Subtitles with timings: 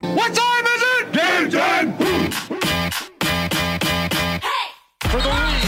[0.00, 1.10] What time is it?
[1.12, 1.90] Game time!
[1.98, 2.30] Boom!
[5.10, 5.66] For the lead.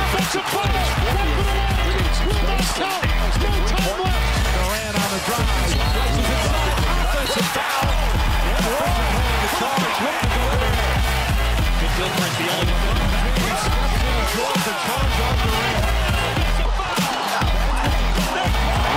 [0.00, 0.86] Offensive fumble.
[2.24, 3.04] Will not count.
[3.36, 4.32] No time left.
[4.56, 5.76] Durant on the drive.
[5.92, 6.72] Places inside.
[7.04, 7.84] Offensive foul.
[9.42, 10.00] The charge.
[10.00, 10.96] Ready to go there.
[11.96, 13.12] Gilbert, the only one.
[13.44, 15.84] He steps in and draws the charge on Durant.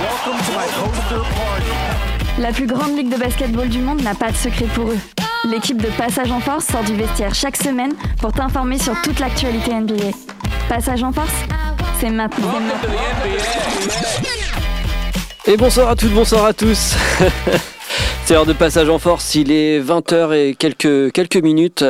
[0.08, 2.09] Welcome to my poster party.
[2.40, 4.98] La plus grande ligue de basketball du monde n'a pas de secret pour eux.
[5.44, 9.74] L'équipe de Passage en Force sort du vestiaire chaque semaine pour t'informer sur toute l'actualité
[9.74, 10.16] NBA.
[10.66, 11.34] Passage en Force,
[12.00, 12.54] c'est maintenant.
[15.44, 16.94] Et bonsoir à toutes, bonsoir à tous.
[18.30, 21.84] C'est l'heure de passage en force, il est 20h et quelques, quelques minutes.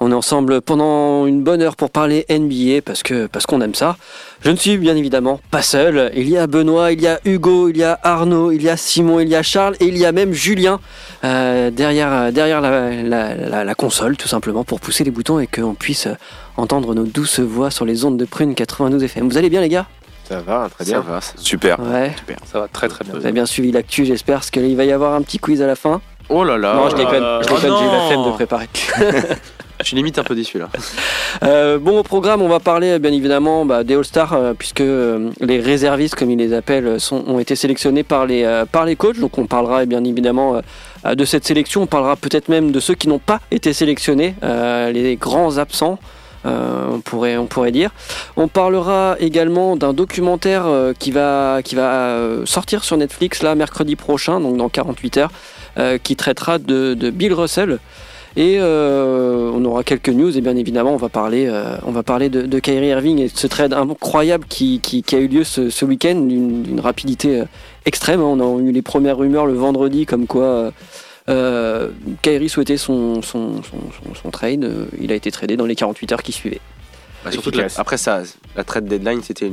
[0.00, 3.74] On est ensemble pendant une bonne heure pour parler NBA parce que parce qu'on aime
[3.74, 3.98] ça.
[4.42, 6.10] Je ne suis bien évidemment pas seul.
[6.16, 8.78] Il y a Benoît, il y a Hugo, il y a Arnaud, il y a
[8.78, 10.80] Simon, il y a Charles et il y a même Julien
[11.24, 16.08] euh, derrière, derrière la, la- console tout simplement pour pousser les boutons et qu'on puisse
[16.56, 19.28] entendre nos douces voix sur les ondes de Prune 92 FM.
[19.28, 19.86] Vous allez bien les gars?
[20.28, 21.00] Ça va, très Ça bien.
[21.00, 21.78] va, c'est Super.
[21.80, 22.12] Ouais.
[22.16, 22.36] super.
[22.50, 23.12] Ça va très très bien.
[23.14, 25.66] Vous avez bien suivi l'actu, j'espère, parce qu'il va y avoir un petit quiz à
[25.66, 26.00] la fin.
[26.28, 26.74] Oh là là.
[26.74, 28.68] non, je oh déconne, je Oh déconne, j'ai eu la flemme de préparer.
[29.80, 30.68] Je suis limite un peu déçu là.
[31.42, 35.30] Euh, bon, au programme, on va parler bien évidemment bah, des All-Stars, euh, puisque euh,
[35.40, 38.94] les réservistes, comme ils les appellent, sont, ont été sélectionnés par les, euh, par les
[38.94, 39.18] coachs.
[39.18, 40.60] Donc on parlera bien évidemment
[41.04, 44.36] euh, de cette sélection, on parlera peut-être même de ceux qui n'ont pas été sélectionnés,
[44.44, 45.98] euh, les grands absents.
[46.46, 47.90] Euh, on, pourrait, on pourrait dire.
[48.36, 53.54] On parlera également d'un documentaire euh, qui va, qui va euh, sortir sur Netflix là
[53.54, 55.30] mercredi prochain, donc dans 48 heures,
[56.02, 57.78] qui traitera de, de Bill Russell.
[58.36, 61.50] Et on aura quelques news et bien évidemment on va parler,
[61.84, 65.18] on va parler de, de Kyrie Irving et de ce trade incroyable qui, qui- a
[65.18, 67.42] eu lieu ce, week-end d'une rapidité
[67.84, 68.22] extrême.
[68.22, 70.72] On a eu les premières rumeurs le vendredi comme quoi
[71.32, 71.88] euh,
[72.22, 74.64] Kyrie souhaitait son, son, son, son- son trade.
[74.64, 76.60] Euh, Il a été tradé dans les 48 heures qui suivaient.
[77.24, 78.22] Bah, surtout la- après ça,
[78.56, 79.48] la trade deadline c'était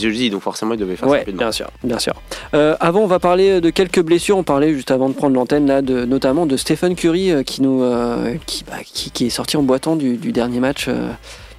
[0.00, 1.38] jeudi donc forcément il devait faire ça Ouais, rapidement.
[1.42, 2.12] bien sûr, bien sûr.
[2.54, 4.36] Euh, avant, on va parler de quelques blessures.
[4.36, 7.62] On parlait juste avant de prendre l'antenne là, de, notamment de Stephen Curry euh, qui
[7.62, 11.08] nous, euh, qui, bah, qui, qui est sorti en boitant du, du dernier match euh,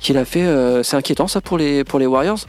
[0.01, 0.43] qu'il a fait.
[0.43, 2.39] Euh, c'est inquiétant ça pour les pour les Warriors?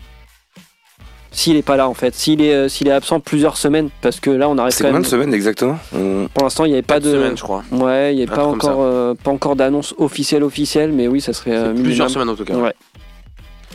[1.38, 4.20] S'il est pas là en fait, s'il est euh, s'il est absent plusieurs semaines, parce
[4.20, 5.02] que là on arrive C'est combien même.
[5.02, 7.10] de semaines exactement On- Pour l'instant, il n'y avait pas de.
[7.10, 7.62] semaines je crois.
[7.72, 10.92] Ouais, il n'y a Un pas truc comme encore euh, pas encore d'annonce officielle officielle,
[10.92, 12.54] mais oui, ça serait euh, plusieurs semaines en tout cas.
[12.54, 12.72] Ouais.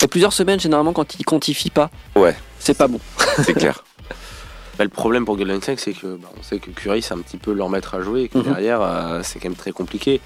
[0.04, 1.92] Et plusieurs semaines généralement quand ils quantifient pas.
[2.16, 2.36] Ouais.
[2.58, 3.00] C'est pas bon.
[3.44, 3.84] C'est clair.
[4.78, 7.18] Bah, le problème pour Golden State c'est que bah, on sait que Curry c'est un
[7.20, 8.44] petit peu leur maître à jouer et que Mhm.
[8.46, 10.22] derrière euh, c'est quand même très compliqué.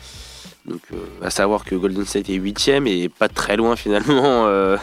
[0.66, 4.78] Donc euh, à savoir que Golden State est 8 et pas très loin finalement euh,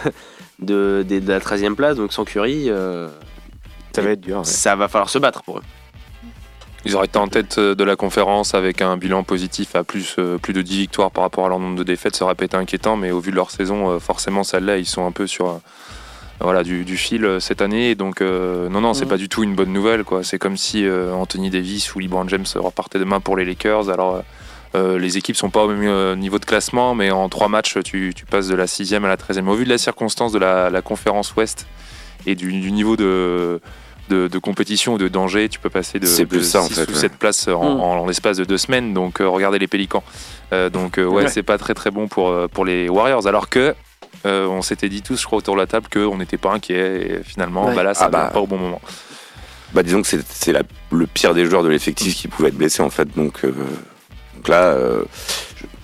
[0.59, 3.09] de, de- de la 13e place donc sans Curry euh,
[3.95, 4.39] Ça va être dur.
[4.39, 4.45] ouais.
[4.45, 5.63] ça va falloir se battre pour eux.
[6.85, 10.17] Ils auraient été en tête euh, de la conférence avec un bilan positif à plus,
[10.19, 12.17] euh, plus de 10 victoires par rapport à leur nombre de défaites.
[12.17, 15.07] Ça aurait pas été inquiétant, mais au vu de leur saison, forcément, celle-là, ils sont
[15.07, 15.61] un peu sur
[16.41, 17.95] voilà, du, du fil cette année.
[17.95, 19.11] Donc, euh, non, non, c'est Mhm.
[19.11, 20.03] pas du tout une bonne nouvelle.
[20.03, 20.25] quoi.
[20.25, 23.89] C'est comme si euh, Anthony Davis ou LeBron James repartaient demain pour les Lakers.
[23.89, 24.21] Alors, euh,
[24.75, 27.79] euh, les équipes sont pas au même euh, niveau de classement, mais en trois matchs,
[27.85, 29.47] tu, tu passes de la 6 à la 13e.
[29.49, 31.67] Au vu de la circonstance de la, la conférence Ouest
[32.27, 33.61] et du, du niveau de,
[34.09, 36.67] de, de compétition ou de danger, tu peux passer de, C'est plus de ça, en
[36.69, 36.99] 6 fait, ou ouais.
[37.01, 37.81] 7 places en, Mm.
[37.81, 38.95] en- en l'espace de deux semaines.
[38.95, 40.03] Donc, euh, regardez les Pélicans.
[40.53, 41.29] Euh, donc, euh, ouais, Ouais.
[41.29, 43.27] c'est pas très très bon pour, pour les Warriors.
[43.27, 43.75] Alors que.
[44.25, 47.19] euh, on s'était dit tous, je crois, autour de la table qu'on n'était pas inquiet.
[47.21, 47.75] Et finalement, Ouais.
[47.75, 48.25] bah là, ça Ah bah.
[48.25, 48.81] va pas au bon moment.
[49.75, 50.53] Bah disons que c'est-
[50.93, 53.09] le pire des joueurs de l'effectif qui pouvait être blessé en fait.
[53.17, 53.53] Donc, euh,
[54.43, 55.05] donc là, euh,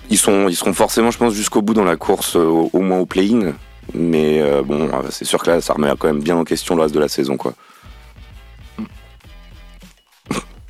[0.09, 2.81] ils, sont, ils seront forcément, je pense, jusqu'au bout dans la course, euh, au, au
[2.81, 3.53] moins au play-in.
[3.93, 6.81] Mais euh, bon, c'est sûr que là, ça remet quand même bien en question le
[6.81, 7.37] reste de la saison.
[7.37, 7.53] quoi.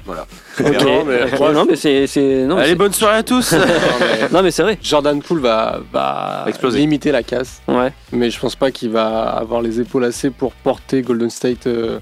[0.09, 0.83] Ok.
[0.83, 2.05] Non, mais- Ouais, non, mais c'est.
[2.07, 3.53] c'est- non, Allez c'est- bonne soirée à tous.
[3.53, 3.59] Non,
[3.99, 4.77] mais non, mais c'est vrai.
[4.81, 6.79] Jordan Poole va, va Exploser.
[6.79, 7.91] limiter la casse, Ouais.
[8.11, 11.99] mais je pense pas qu'il va avoir les épaules assez pour porter Golden State euh,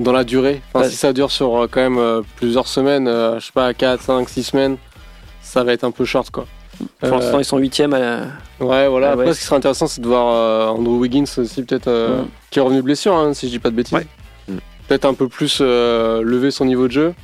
[0.00, 0.60] dans la durée.
[0.72, 0.90] Enfin, Ouais.
[0.90, 4.28] Si ça dure sur quand même euh, plusieurs semaines, euh, je sais pas, 4, 5,
[4.28, 4.76] 6 semaines,
[5.50, 6.46] ça va être un peu short quoi.
[7.00, 7.92] Pour Euh, l'instant, ils sont huitièmes.
[7.92, 8.16] À la...
[8.60, 9.08] Ouais, voilà.
[9.08, 9.34] Ah Après, ouais.
[9.34, 12.26] ce qui serait intéressant, c'est de voir euh, Andrew Wiggins aussi, peut-être, euh, Mm.
[12.50, 13.92] qui est revenu blessure, hein, si je dis pas de bêtises.
[13.98, 14.06] Ouais.
[14.48, 14.56] Mm.
[14.88, 17.14] Peut-être un peu plus euh, lever son niveau de jeu.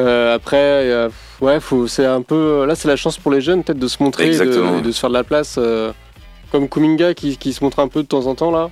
[0.00, 1.08] Euh, après, euh,
[1.40, 2.64] ouais, faut, c'est un peu.
[2.66, 4.98] Là, c'est la chance pour les jeunes, peut-être, de se montrer et de, de se
[4.98, 5.56] faire de la place.
[5.58, 5.92] euh,
[6.50, 8.70] comme Kuminga qui, qui se montre un peu de temps en temps, là.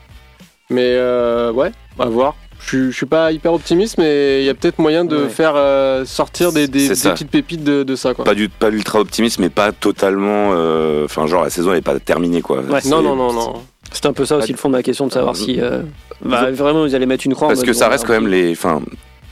[0.69, 2.35] Mais euh, ouais, à voir.
[2.61, 5.29] Je suis- je suis pas hyper optimiste, mais il y a peut-être moyen de Ouais.
[5.29, 8.25] faire euh, sortir des, petites pépites de, de ça, quoi.
[8.25, 10.51] Pas, du, pas l'ultra optimiste, mais pas totalement.
[10.53, 12.43] euh, Enfin, genre, la saison n'est pas terminée.
[12.43, 12.59] quoi.
[12.61, 12.81] Ouais.
[12.87, 13.63] Non, non, non, non.
[13.93, 15.61] C'est un peu ça aussi le fond de ma question de savoir Euh, si.
[15.61, 15.81] euh,
[16.23, 17.47] bah, vraiment, ils allaient mettre une croix.
[17.47, 18.53] en Parce que ça reste bah, quand même les.
[18.53, 18.83] Enfin,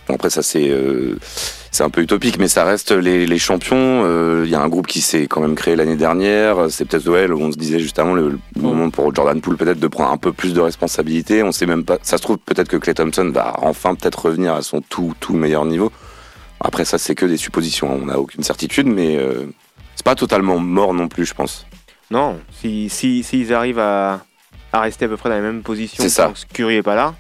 [0.09, 0.71] bon, après, ça, c'est.
[1.77, 4.03] Euh, c'est un peu utopique, mais ça reste les, les champions.
[4.05, 6.71] euh, Il y a un groupe qui s'est quand même créé l'année dernière.
[6.71, 9.81] C'est peut-être ouais, on se disait juste avant le, le moment pour Jordan Poole peut-être
[9.81, 11.43] de prendre un peu plus de responsabilité.
[11.43, 11.99] On sait même pas.
[12.03, 15.35] Ça se trouve peut-être que Clay Thompson va enfin peut-être revenir à son tout tout
[15.35, 15.93] meilleur niveau.
[16.61, 17.93] Après ça, c'est que des suppositions.
[17.93, 17.99] hein.
[18.03, 19.45] On n'a aucune certitude, mais euh,
[19.95, 21.67] c'est pas totalement mort non plus, je pense.
[22.11, 24.25] Non, si, si, s'ils arrivent à,
[24.73, 26.33] à rester à peu près dans la même position C'est ça.
[26.55, 27.15] Curry est pas là,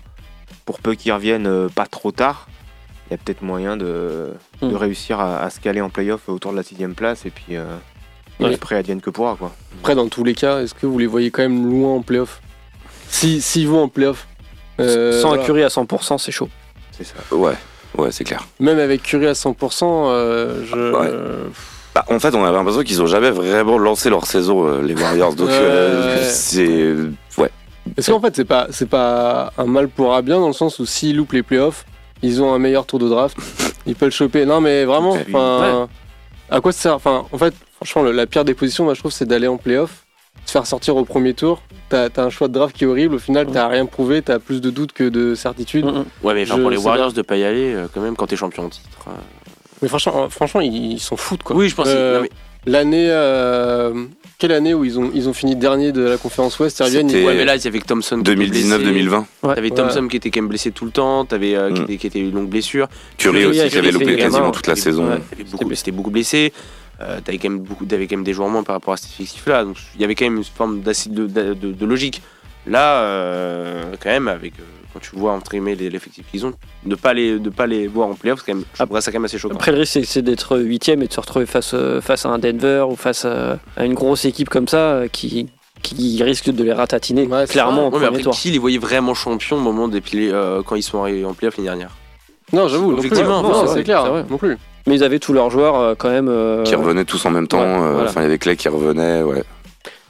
[0.64, 2.49] pour peu qu'ils reviennent euh, pas trop tard,
[3.08, 4.32] il y a peut-être moyen de,
[4.62, 4.76] de Mm.
[4.76, 7.64] réussir à, à se caler en playoff autour de la sixième place et puis, euh,
[8.38, 8.53] Ouais.
[8.55, 9.53] après advienne que pourra quoi.
[9.81, 12.43] Après, dans tous les cas, est-ce que vous les voyez quand même loin en playoff?
[13.08, 14.26] Si, S'ils vont en playoff,
[14.81, 15.43] euh, Sans voilà.
[15.43, 16.49] un Curry à 100%, c'est chaud.
[16.93, 17.14] C'est ça.
[17.35, 17.55] Ouais,
[17.97, 18.47] ouais, c'est clair.
[18.61, 20.75] même avec Curry à 100%, euh, je.
[20.93, 21.50] Ouais.
[21.94, 24.94] Bah, en fait, on avait l'impression qu'ils ont jamais vraiment lancé leur saison, euh, les
[24.94, 25.35] Warriors.
[25.35, 26.23] Donc, Ouais, euh, ouais.
[26.25, 26.94] c'est
[27.41, 27.50] ouais.
[27.97, 30.79] Est-ce qu'en fait, c'est pas, c'est pas un mal pour un bien dans le sens
[30.79, 31.87] où s'ils loupent les playoffs,
[32.22, 33.36] ils ont un meilleur tour de draft,
[33.86, 34.44] ils peuvent le choper.
[34.46, 35.88] Non, mais vraiment, enfin,
[36.50, 36.94] à quoi ça sert?
[36.94, 39.56] Enfin, en fait, franchement, le- la pire des positions, moi, je trouve, c'est d'aller en
[39.56, 40.04] playoff,
[40.44, 41.60] se faire sortir au premier tour.
[41.88, 43.14] T'as as un choix de draft qui est horrible.
[43.16, 45.84] Au final, t'as rien prouvé, t'as plus de doutes que de certitudes.
[45.84, 46.04] Mm, mm.
[46.22, 48.26] Ouais, mais enfin, Je pour les Warriors de pas y aller, euh, quand même, quand
[48.26, 48.88] t'es champion en titre.
[49.08, 49.12] euh.
[49.82, 51.54] Mais franchement, euh, franchement, ils ils s'en foutent, quoi.
[51.54, 51.86] Oui, je pense.
[51.88, 52.30] Euh, non, mais-
[52.66, 54.06] L'année, euh,
[54.38, 57.44] quelle année où ils ont, ils ont fini dernier de la conférence Ouest Ouais, mais
[57.44, 58.16] là, il y avait Thompson.
[58.22, 58.64] qui était blessé.
[58.68, 59.24] 2019-2020.
[59.42, 59.70] T'avais Ouais.
[59.70, 61.84] Thompson qui était quand même blessé tout le temps, t'avais euh, qui, Mm.
[61.84, 62.88] était, qui était une longue blessure.
[63.18, 65.06] Curry Curry aussi, qui avait loupé quasiment toute la T'avais- saison.
[65.06, 66.52] t'avais C'était beaucoup blessé.
[67.00, 69.10] Euh, t'avais quand même beaucoup, t'avais quand même des joueurs moins par rapport à cet
[69.12, 69.64] effectif-là.
[69.64, 72.20] Donc il y avait quand même une forme d'acide de, de, de- de logique.
[72.66, 74.62] Là, euh, quand même, avec euh,
[74.96, 76.52] quand tu vois entre guillemets les- l'effectif qu'ils ont,
[76.87, 79.19] ne pas les, de pas les voir en playoff, c'est quand même, trouverais ça quand
[79.19, 79.54] même assez choquant.
[79.54, 82.38] Après, le risque, c'est- d'être huitième et de se retrouver face, euh, face à un
[82.38, 85.48] Denver ou face à, à une grosse équipe comme ça euh, qui,
[85.82, 88.32] qui risque de les ratatiner Ouais, clairement Ouais, mais après, tour.
[88.34, 91.34] qui les voyait vraiment champions au moment des piliers, euh, quand ils sont arrivés en
[91.34, 91.90] playoff l'année dernière?
[92.52, 93.06] Non, j'avoue, non plus.
[93.06, 94.25] Effectivement, non, c'est clair, vrai.
[94.31, 94.56] non plus.
[94.87, 96.28] Mais ils avaient tous leurs joueurs euh, quand même.
[96.28, 97.58] euh, Qui revenaient tous en même temps.
[97.58, 98.08] Ouais, euh, voilà.
[98.10, 99.22] Enfin, il y avait Clay qui revenait.
[99.22, 99.43] Ouais.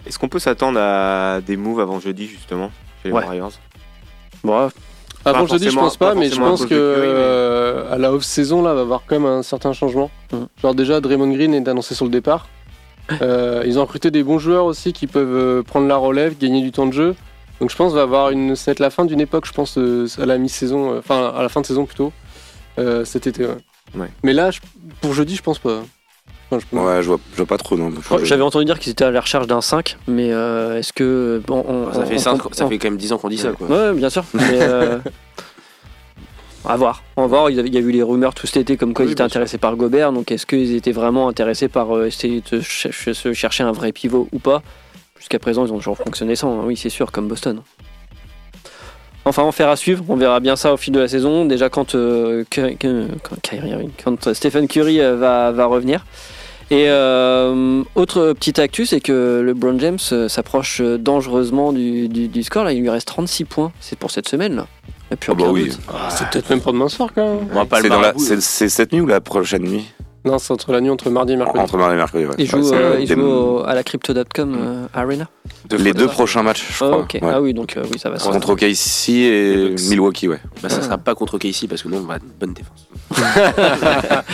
[0.07, 2.71] Est-ce qu'on peut s'attendre à des moves avant jeudi justement
[3.03, 3.23] chez les Ouais.
[3.25, 3.53] Warriors?
[4.47, 4.71] Bon,
[5.25, 8.13] Avant jeudi, je forcément- pense pas, pas mais je pense que mais- euh, à la
[8.13, 10.11] off-saison, là, va avoir quand même un certain changement.
[10.33, 10.47] Mhm.
[10.63, 12.49] Genre, déjà, Draymond Green est annoncé sur le départ.
[13.23, 16.61] Euh, ils ont recruté des bons joueurs aussi qui peuvent euh, prendre la relève, gagner
[16.61, 17.15] du temps de jeu.
[17.61, 19.79] Donc, je pense va avoir une, ça va être la fin d'une époque, je pense,
[19.79, 22.13] à la mi-saison, euh, enfin, à la fin de saison plutôt,
[23.05, 23.47] cet été.
[23.47, 23.57] ouais.
[23.95, 24.09] Ouais.
[24.25, 24.59] Mais là, je-
[25.01, 25.83] pour jeudi, je pense pas.
[26.51, 27.77] Enfin, je pense- Ouais, je vois, je vois pas trop.
[27.77, 27.91] Non.
[28.19, 31.43] je- j'avais entendu dire qu'ils étaient à la recherche d'un 5, mais euh, est-ce que.
[31.47, 33.29] bon, on- ça, on- fait on- cinq- on- ça fait quand même 10 ans qu'on
[33.29, 33.53] dit ça.
[33.53, 33.67] Quoi.
[33.69, 34.25] Ouais, bien sûr.
[34.35, 34.99] Mais, euh,
[36.65, 37.03] à voir.
[37.17, 37.51] On va voir.
[37.51, 39.27] Il y a eu les rumeurs tout cet été comme quoi Oui, ils étaient sûr.
[39.27, 40.13] intéressés par Gobert.
[40.13, 43.93] Donc est-ce qu'ils étaient vraiment intéressés par euh, essayer de ch- se chercher un vrai
[43.93, 44.63] pivot ou pas?
[45.19, 46.61] Jusqu'à présent, ils ont toujours fonctionné sans.
[46.61, 46.63] hein.
[46.65, 47.61] Oui, c'est sûr, comme Boston.
[49.25, 50.05] Enfin, on fera à suivre.
[50.09, 51.45] On verra bien ça au fil de la saison.
[51.47, 53.09] Déjà quand, euh, que- quand,
[54.05, 56.05] quand, Stephen Curry va, va revenir.
[56.71, 62.09] Et euh, autre petite actu, c'est que le Brown James euh, s'approche euh, dangereusement du,
[62.09, 62.65] du- du score.
[62.65, 63.73] Là, il lui reste 36 points.
[63.81, 64.67] C'est pour cette semaine là.
[65.13, 65.71] Et puis, Ah bah oui.
[65.89, 67.49] Ah, c'est peut-être même pas demain soir quand même.
[68.49, 69.87] C'est cette nuit ou la prochaine nuit?
[70.27, 71.61] Non, c'est entre la nuit entre mardi et mercredi.
[71.61, 72.25] Entre mardi et mercredi.
[72.27, 72.35] Ouais.
[72.39, 75.29] Il joue, Ouais, c'est, euh, euh, il des- joue au- à la crypto.com euh, Arena.
[75.71, 76.99] Deux les deux prochains matchs, je Ah, crois.
[77.03, 77.15] ok.
[77.15, 77.31] ouais.
[77.33, 79.75] ah oui, donc euh, oui, ça va se Contre OKC et.
[79.89, 80.41] Milwaukee, ouais.
[80.63, 82.89] Bah, ça sera pas contre Casey parce que nous on va avoir une bonne défense.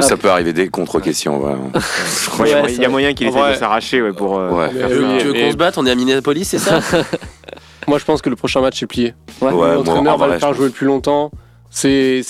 [0.00, 1.52] Ça peut arriver dès contre OKC en vrai.
[1.52, 1.70] hein.
[2.38, 4.02] Ouais, il y a Ouais, moyen- il y ça- a moyen qu'il essaie de s'arracher
[4.02, 4.38] ouais, pour.
[4.38, 4.70] euh, Ouais.
[4.72, 5.18] Mais faire oui, ça.
[5.20, 6.80] tu veux qu'on se batte On est à Minneapolis, c'est ça
[7.88, 9.14] Moi, je pense que le prochain match est plié.
[9.40, 11.30] L'entraîneur en va le faire jouer le plus longtemps.
[11.70, 12.22] Ses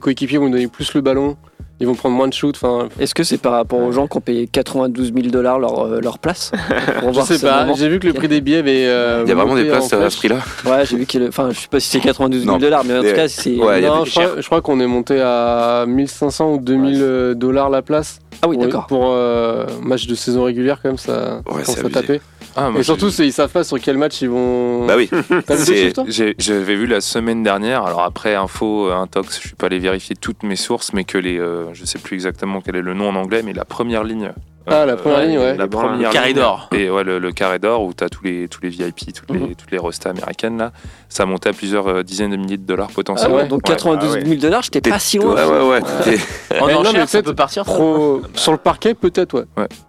[0.00, 1.36] coéquipiers vont lui donner plus le ballon.
[1.82, 2.54] Ils vont prendre moins de shoot.
[2.62, 5.80] Enfin, Est-ce que c'est par rapport aux gens qui ont payé 92 000 dollars leur,
[5.80, 6.52] euh, leur place
[7.00, 7.62] Pour je voir sais ce pas.
[7.62, 8.86] moment J'ai vu que le prix des billets avait.
[8.86, 10.12] euh, Il y a vraiment des monté en places à flèche.
[10.12, 11.26] ce prix-là Ouais, j'ai vu qu'il.
[11.26, 12.58] Enfin, je sais pas si c'est 92 000 Non.
[12.58, 13.56] dollars, mais en tout cas, c'est.
[13.56, 16.98] Ouais, il y non, je crois, je crois qu'on est monté à 1500 ou 2000
[17.02, 18.20] euh, dollars la place.
[18.42, 18.86] Ah oui, Pour- d'accord.
[18.86, 21.92] Pour euh, match de saison régulière, quand même, ça Ouais, commence c'est à abusé.
[22.00, 22.20] taper.
[22.56, 24.86] Ah, moi, Et surtout, c'est- ils savent pas sur quel match ils vont.
[24.86, 25.08] Bah oui.
[25.46, 28.88] T'as vu c'est- des chiffres, toi j'ai- J'avais vu la semaine dernière, alors après info,
[28.90, 31.84] euh, intox, je suis pas allé vérifier toutes mes sources, mais que les, euh, je
[31.84, 34.32] sais plus exactement quel est le nom en anglais, mais la première ligne.
[34.66, 35.56] Ah, la première ligne, ouais.
[35.56, 36.36] La Le première carré ligne.
[36.36, 36.68] d'or.
[36.72, 39.30] Et ouais, le, le carré d'or où tu as tous les, tous les VIP, toutes
[39.30, 39.54] les, Mhm.
[39.54, 40.72] toutes les rostas américaines là,
[41.08, 43.36] ça montait à plusieurs euh, dizaines de milliers de dollars Ah potentiellement.
[43.36, 43.74] ouais, donc Ouais.
[43.74, 45.34] 92 000 dollars, j'étais pas si Ouais, loin.
[45.46, 45.80] ouais, ouais.
[46.04, 46.18] T'es-
[46.60, 47.64] En non, mais ça peut partir.
[47.64, 49.44] Sur le parquet, peut-être, ouais.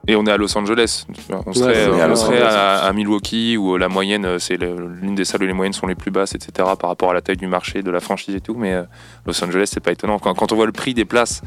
[0.08, 1.06] Et on est à Los Angeles.
[1.46, 2.54] On serait, Ouais, euh, on à on Los serait Angeles.
[2.56, 5.74] à, à Milwaukee où la moyenne, euh, c'est le- l'une des salles où les moyennes
[5.74, 6.52] sont les plus basses, etc.
[6.80, 8.56] par rapport à la taille du marché, de la franchise et tout.
[8.58, 8.84] Mais euh,
[9.26, 10.20] Los Angeles, c'est pas étonnant.
[10.20, 11.42] Quand, quand on voit le prix des places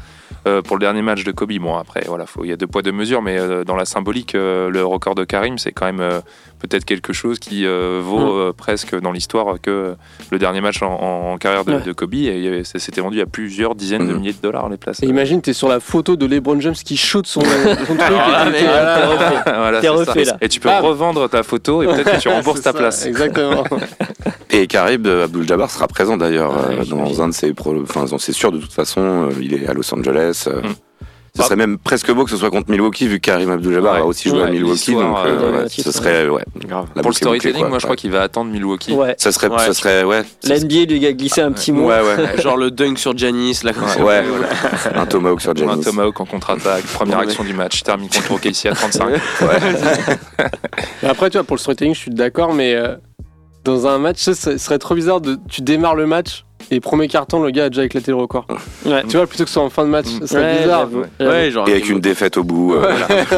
[0.47, 2.67] euh, pour le dernier match de Kobe, bon après, voilà, faut- il y a deux
[2.67, 3.16] poids deux mesures.
[3.21, 6.19] Mais euh, dans la symbolique, euh, le record de Karim, c'est quand même euh,
[6.59, 8.39] peut-être quelque chose qui euh, vaut Mm.
[8.39, 9.95] euh, presque dans l'histoire que
[10.31, 11.81] le dernier match en, en- en carrière de, Ouais.
[11.81, 12.13] de Kobe.
[12.15, 14.17] Et ça s'était vendu à plusieurs dizaines de Mm.
[14.17, 15.03] milliers de dollars les places.
[15.03, 17.99] Et imagine, t'es sur la photo de LeBron James qui shoot son, son truc.
[17.99, 18.63] Là, et.
[19.45, 20.37] Voilà, T'es refait, là.
[20.49, 20.83] Tu peux Bam.
[20.85, 23.05] revendre ta photo et peut-être que tu rembourses ta ça, place.
[23.05, 23.63] Exactement.
[24.49, 27.75] Et Karim euh, Abdul-Jabbar sera présent d'ailleurs Ah, dans un de ses pro...
[27.83, 30.47] Enfin, c'est sûr de toute façon, il est à Los Angeles.
[30.47, 30.67] Mm.
[31.37, 33.99] Ce serait même presque beau que ce soit contre Milwaukee, vu que Karim Abdul-Jabbar Ouais.
[34.01, 34.93] a aussi joué à Milwaukee.
[34.93, 36.43] Donc, euh, euh, ouais, ce serait, ouais.
[36.69, 38.93] Pour le bouclée, storytelling, moi je crois qu'il va attendre Milwaukee.
[38.93, 39.15] Ouais.
[39.17, 39.59] Ça serait, Ouais.
[39.59, 40.23] ça serait, ouais.
[40.41, 41.87] ça La NBA lui a glissé un petit mot.
[41.87, 42.41] Ouais, ouais.
[42.41, 44.03] Genre le dunk sur Giannis, là, comme ça.
[44.03, 44.23] Ouais,
[44.95, 45.83] un tomahawk sur Un Giannis.
[45.83, 49.09] tomahawk en contre-attaque, première action du match, termine contre OKC à 35.
[51.03, 52.95] Mais après, tu vois, pour le storytelling, je suis d'accord, mais euh,
[53.63, 55.37] dans un match, ça, ce serait trop bizarre de.
[55.49, 58.45] Tu démarres le match et premier carton, le gars a déjà éclaté le record.
[58.85, 59.03] Ouais.
[59.07, 60.19] Tu vois, plutôt que ce soit en fin de match, Mm.
[60.21, 60.79] ça serait Ouais, bizarre.
[60.81, 61.07] j'avoue, ouais.
[61.19, 61.31] j'avoue.
[61.31, 61.67] Ouais, genre.
[61.69, 62.73] Et avec une défaite au bout.
[62.73, 62.93] euh,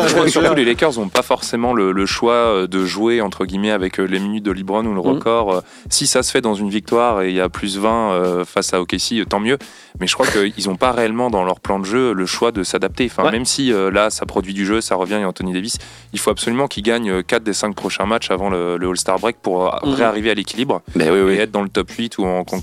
[0.07, 3.21] Je crois que surtout les Lakers n'ont pas forcément le, le choix euh, de jouer
[3.21, 5.07] entre guillemets avec euh, les minutes de LeBron ou le Mhm.
[5.07, 5.53] record.
[5.53, 8.45] Euh, Si ça se fait dans une victoire et il y a plus 20 euh,
[8.45, 9.57] face à OKC, tant mieux.
[9.99, 12.63] Mais je crois qu'ils n'ont pas réellement dans leur plan de jeu le choix de
[12.63, 13.05] s'adapter.
[13.11, 13.31] Enfin, Ouais.
[13.31, 15.77] Même si euh, là ça produit du jeu, ça revient et Anthony Davis,
[16.13, 19.37] il faut absolument qu'ils gagnent 4 des 5 prochains matchs avant le, le All-Star break
[19.41, 19.93] pour Mhm.
[19.93, 21.33] réarriver à l'équilibre Mais oui, et oui.
[21.35, 22.61] être dans le top 8 ou en con-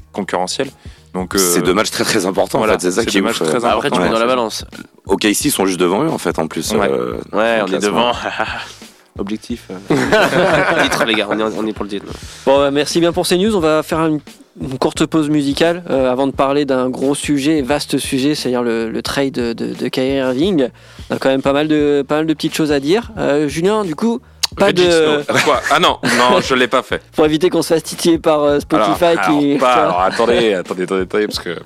[1.15, 2.59] Donc euh, C'est deux matchs très très importants.
[2.59, 2.91] voilà, en fait.
[2.91, 4.65] C'est ça qui est très Bah, après, tu mets dans la balance.
[5.07, 6.73] OKC ils sont juste devant eux en fait en plus.
[6.73, 6.88] Ouais.
[6.91, 8.12] euh, Ouais, on est devant.
[9.19, 9.69] Objectif.
[9.71, 9.95] euh.
[10.83, 12.05] titre, les gars, on est, on est pour le titre.
[12.45, 13.57] Bon, bah, merci bien pour ces news.
[13.57, 14.21] On va faire une,
[14.61, 18.91] une courte pause musicale euh, avant de parler d'un gros sujet, vaste sujet, c'est-à-dire le,
[18.91, 20.69] le trade de, de, de Kyrie Irving.
[21.09, 23.11] On a quand même pas mal de, pas mal de petites choses à dire.
[23.17, 24.21] Euh, Julien, du coup,
[24.57, 25.23] pas de.
[25.45, 27.03] Quoi Ah non, non, je l'ai pas fait.
[27.15, 29.47] Pour éviter qu'on se fasse titiller par euh, Spotify alors, qui.
[29.55, 31.57] alors, pas- alors, attendez, attendez, attendez, attendez, parce que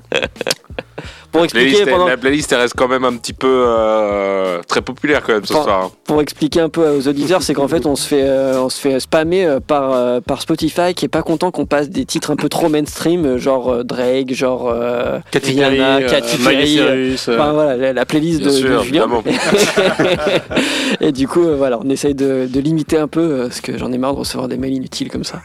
[1.30, 4.60] pour la expliquer playlist, pendant la playlist, elle reste quand même un petit peu euh,
[4.68, 5.84] très populaire quand même ce soir.
[5.86, 5.90] hein.
[6.04, 8.80] pour expliquer un peu aux auditeurs, c'est qu'en fait on se fait euh, on se
[8.80, 12.30] fait spammer euh, par euh, par Spotify qui est pas content qu'on passe des titres
[12.30, 17.52] un peu trop mainstream, genre euh, Drake, genre euh, Katy Perry, euh, euh, euh, Enfin
[17.52, 19.08] voilà, la, la playlist de, Bien sûr, de Julien.
[21.00, 23.76] et du coup, euh, voilà, on essaye de, de limiter un peu, euh, parce que
[23.78, 25.40] j'en ai marre de recevoir des mails inutiles comme ça.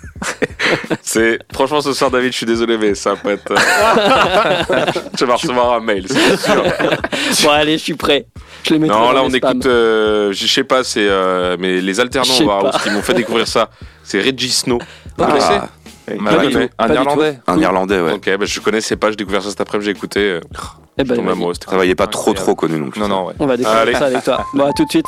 [1.01, 3.53] C'est franchement ce soir, David, je suis désolé, mais ça peut être.
[5.17, 6.63] je vais recevoir un mail, c'est sûr.
[7.43, 8.25] bon, allez, je suis prêt.
[8.63, 9.51] Je les mettrai Non, dans là on spams.
[9.51, 12.79] écoute, euh, je sais pas, c'est euh, mais les alternants Warhouse pas.
[12.79, 13.69] qui m'ont fait découvrir ça.
[14.03, 14.79] C'est Reggie Snow.
[15.17, 15.69] Vous connaissez Ah,
[16.19, 17.39] Bah, Pas du tout, Un du Irlandais.
[17.47, 18.11] un Irlandais, ouais.
[18.13, 20.19] Ok, bah, je connaissais pas, j'ai découvert ça cet après-midi, j'ai écouté.
[20.19, 20.39] euh,
[20.97, 21.33] Eh ben, je tombe vas-y.
[21.35, 22.99] amoureux, c'était Ça va, il est pas trop trop connu non plus.
[23.01, 23.33] Non, non, ouais.
[23.39, 23.93] On va découvrir Allez.
[23.93, 24.43] ça avec toi.
[24.53, 25.07] Bon, à tout de suite.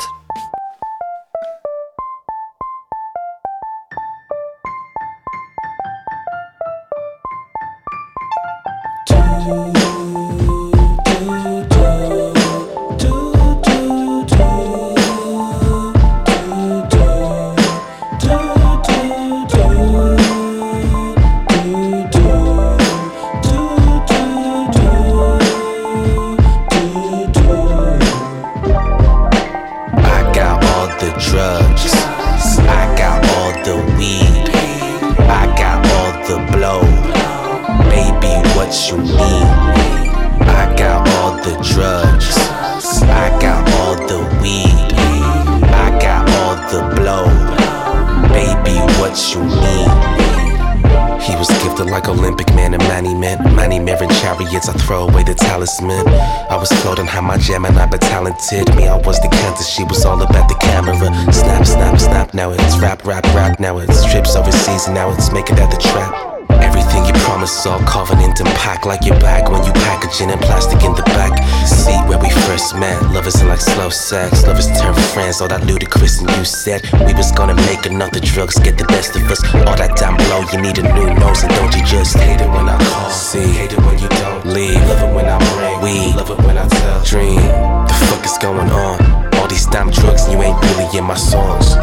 [75.40, 79.14] All that ludicrous, and you said we was gonna make another drugs get the best
[79.14, 79.42] of us.
[79.66, 82.48] All that damn blow, you need a new nose, and don't you just hate it
[82.48, 83.10] when I call?
[83.10, 84.80] See, hate it when you don't leave.
[84.88, 87.04] Love it when I bring, we love it when I tell.
[87.04, 87.38] Dream,
[87.86, 89.34] the fuck is going on?
[89.36, 91.76] All these damn drugs, you ain't really in my songs.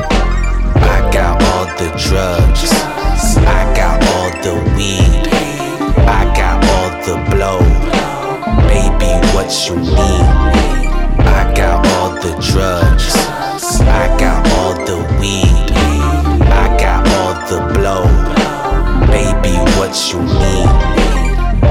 [0.76, 2.72] I got all the drugs.
[3.46, 5.28] I got all the weed.
[6.04, 7.60] I got all the blow.
[8.68, 10.26] Baby, what you need?
[11.24, 13.35] I got all the drugs.
[13.88, 15.72] I got all the weed.
[16.64, 18.06] I got all the blow.
[19.08, 20.70] Baby, what you need?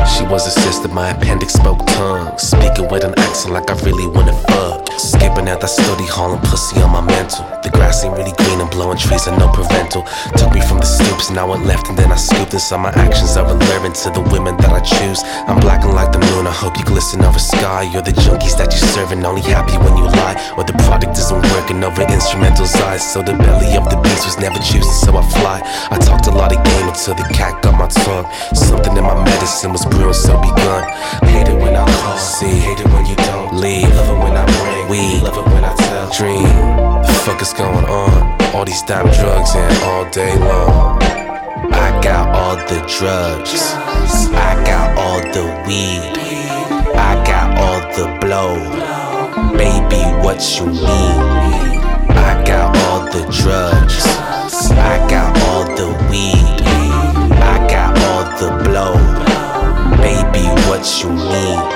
[0.09, 2.43] She was a sister, my appendix spoke tongues.
[2.43, 4.84] Speaking with an accent like I really wanna fuck.
[4.99, 7.45] Skipping out that study hall and pussy on my mental.
[7.63, 10.07] The grass ain't really green and blowing trees are no prevental.
[10.37, 12.81] Took me from the stoops and I went left and then I scooped this on
[12.81, 15.21] my actions are relevant to the women that I choose.
[15.51, 17.83] I'm blacking like the moon, I hope you glisten over sky.
[17.93, 20.39] You're the junkies that you serving, only happy when you lie.
[20.57, 23.03] Or the product isn't working over instrumental's eyes.
[23.03, 25.59] So the belly of the beast was never juicy, so I fly.
[25.91, 28.27] I talked a lot of game until the cat got my tongue.
[28.55, 30.87] Something in my medicine was brewing, so begun.
[31.29, 33.91] Hate it when I call, see, hate it when you don't leave.
[33.91, 34.64] Love it when I bring,
[34.95, 36.09] we love it when I tell.
[36.19, 36.51] Dream,
[37.03, 38.15] the fuck is going on?
[38.55, 41.03] All these damn drugs and all day long.
[41.85, 43.63] I got all the drugs.
[44.49, 46.15] I got all the weed.
[47.11, 48.55] I got all the blow.
[49.63, 51.19] Baby, what you need?
[52.29, 54.07] I got all the drugs.
[54.93, 56.63] I got all the weed.
[57.53, 58.95] I got all the blow.
[60.07, 61.74] Baby, what you need?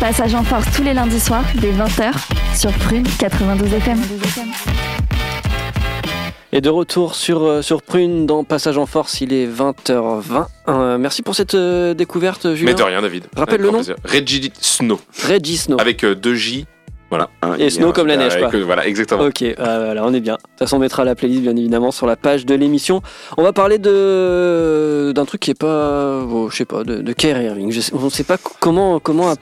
[0.00, 2.12] Passage en Force tous les lundis soirs dès 20h
[2.56, 3.98] sur Prune 92 FM.
[6.52, 10.46] Et de retour sur, euh, sur Prune dans Passage en Force, il est 20h20.
[10.68, 12.72] Euh, merci pour cette euh, découverte, Julien.
[12.72, 13.24] Mais de rien, David.
[13.36, 13.74] Rappelle Avec le nom.
[13.74, 13.96] plaisir.
[14.04, 15.00] Reggie Snow.
[15.28, 15.78] Reggie Snow.
[15.80, 16.66] Avec euh, deux J.
[17.10, 17.30] Voilà.
[17.42, 18.50] Un Et Snow comme la neige, quoi.
[18.64, 19.22] voilà, exactement.
[19.24, 20.34] Ok, euh, voilà, on est bien.
[20.34, 23.00] De toute façon, on mettra la playlist bien évidemment sur la page de l'émission.
[23.38, 27.12] On va parler de d'un truc qui est pas, oh, je sais pas, de, de
[27.14, 27.72] Kyrie Irving.
[27.72, 29.32] Je sais- on ne sait pas comment comment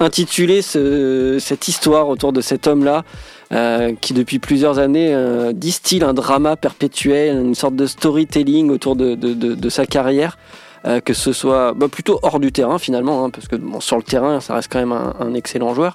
[0.00, 3.04] intituler ce- cette histoire autour de cet homme-là.
[3.52, 8.96] euh, qui depuis plusieurs années euh, distille un drama perpétuel, une sorte de storytelling autour
[8.96, 10.38] de, de- de- de sa carrière,
[10.86, 13.96] euh, que ce soit bah, plutôt hors du terrain finalement, hein, parce que bon, sur
[13.98, 15.94] le terrain, ça reste quand même un, un excellent joueur.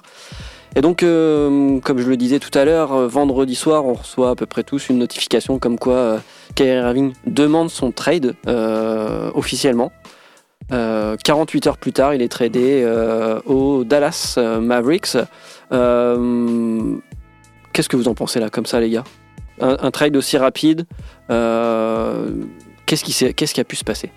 [0.76, 4.30] Et donc, euh, comme je le disais tout à l'heure, euh, vendredi soir, on reçoit
[4.30, 6.18] à peu près tous une notification comme quoi euh,
[6.54, 8.36] Kyrie Irving demande son trade
[9.34, 9.90] officiellement.
[10.72, 12.86] Euh, 48 heures plus tard, il est tradé
[13.46, 15.16] au Dallas Mavericks.
[17.72, 19.04] Qu'est-ce que vous en pensez là, comme ça, les gars?
[19.60, 20.86] Un, trade aussi rapide,
[22.86, 24.10] qu'est-ce qui a pu se passer?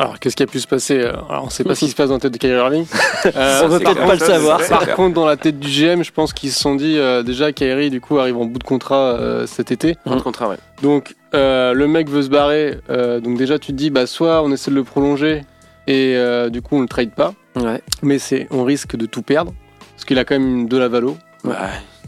[0.00, 2.08] Alors, qu'est-ce qui a pu se passer Alors, on sait pas ce qui se passe
[2.08, 2.86] dans la tête de Kyrie Irving.
[3.36, 4.60] Euh, On veut c'est peut-être pas le savoir.
[4.66, 7.52] Par contre, dans la tête du GM, je pense qu'ils se sont dit euh, déjà
[7.52, 9.96] Kyrie du coup arrive en bout de contrat euh, cet été.
[10.06, 10.56] Fin de contrat, ouais.
[10.82, 12.78] Donc euh, le mec veut se barrer.
[12.88, 15.42] euh, donc déjà tu te dis bah soit on essaie de le prolonger
[15.86, 17.82] et euh, du coup on le trade pas, Ouais.
[18.02, 19.52] mais c'est on risque de tout perdre
[19.94, 21.18] parce qu'il a quand même de la valo.
[21.44, 21.52] Ouais.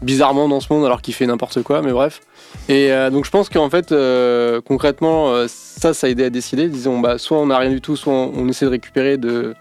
[0.02, 2.20] Bizarrement dans ce monde alors qu'il fait n'importe quoi, mais bref.
[2.68, 6.30] Et euh, donc je pense qu'en fait euh, concrètement euh, ça ça a aidé à
[6.30, 6.68] décider.
[6.68, 9.54] Disons bah soit on n'a rien du tout, soit on, essaie de récupérer de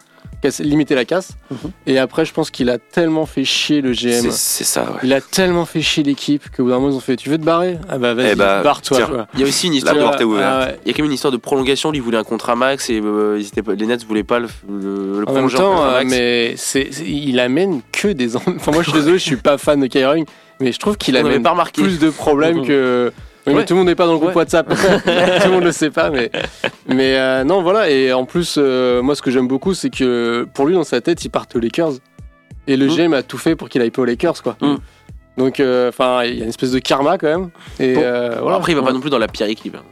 [0.59, 1.29] limiter la casse.
[1.49, 1.57] Mhm.
[1.87, 4.29] Et après je pense qu'il a tellement fait chier le GM.
[4.31, 4.99] C'est ça, ouais.
[5.03, 7.37] Il a tellement fait chier l'équipe qu'au bout d'un moment ils ont fait tu veux
[7.37, 7.77] te barrer?
[7.89, 9.27] Ah bah vas-y Eh bah, barre-toi.
[9.33, 10.01] Il y a aussi une La histoire de...
[10.01, 10.45] porte est ouverte.
[10.47, 10.79] Ah ouais.
[10.85, 11.91] Il y a quand même une histoire de prolongation.
[11.91, 14.47] Lui voulait un contrat max et euh, ils étaient pas- les Nets voulaient pas le,
[14.69, 16.09] le, le En même prolonger temps, euh, max.
[16.09, 18.35] mais c'est, il amène que des.
[18.35, 20.25] en- Enfin, moi, je suis désolé, je suis pas fan de Kyrie
[20.59, 21.81] mais je trouve qu'il amène pas remarqué.
[21.81, 23.11] plus de problèmes que.
[23.47, 24.35] Oui, mais tout le monde n'est pas dans le groupe Ouais.
[24.37, 24.67] WhatsApp.
[24.69, 26.29] tout le monde le sait pas, mais
[26.87, 27.89] mais euh, non, voilà.
[27.89, 31.01] Et en plus, euh, moi, ce que j'aime beaucoup, c'est que pour lui, dans sa
[31.01, 31.93] tête, il part aux Lakers,
[32.67, 32.87] et le.
[32.87, 34.57] GM a tout fait pour qu'il aille pas aux Lakers, quoi.
[34.61, 34.77] Mhm.
[35.37, 37.49] Donc, euh, enfin, il y a une espèce de karma quand même.
[37.79, 38.01] Et Bon.
[38.01, 38.57] Bon, voilà.
[38.57, 39.75] Après, il va pas non plus dans la pire équipe.
[39.75, 39.83] hein.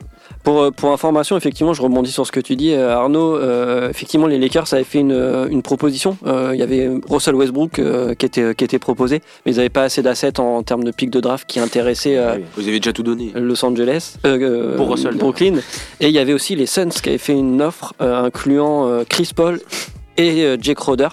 [0.43, 3.36] Pour, euh, pour information, effectivement, je rebondis sur ce que tu dis, euh, Arnaud.
[3.36, 6.17] euh, effectivement, les Lakers avaient fait une, une proposition.
[6.25, 9.69] Euh, Il y avait Russell Westbrook euh, qui, était, qui était proposé, mais ils n'avaient
[9.69, 12.17] pas assez d'assets en, termes de pic de draft qui intéressait.
[12.56, 13.32] Vous avez déjà tout donné.
[13.36, 14.15] Los Angeles,
[14.78, 15.15] Pour Russell.
[15.15, 15.56] Brooklyn.
[15.99, 19.60] Et il y avait aussi les Suns qui avaient fait une offre incluant Chris Paul
[20.17, 21.10] et Jake Roder.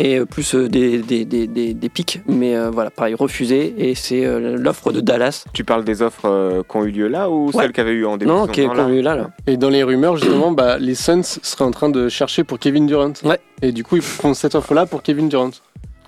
[0.00, 3.74] Et euh, plus euh, des, des, des, des, des pics, mais euh, voilà, pareil, refusé.
[3.78, 5.44] Et c'est euh, l'offre de Dallas.
[5.52, 7.64] Tu parles des offres euh, qui ont eu lieu là ou Ouais.
[7.64, 9.30] celles qui avaient eu en début Non, de qui a eu là, là.
[9.48, 12.86] Et dans les rumeurs, justement, bah, les Suns seraient en train de chercher pour Kevin
[12.86, 13.12] Durant.
[13.24, 13.40] Ouais.
[13.60, 15.50] Et du coup, ils font cette offre-là pour Kevin Durant.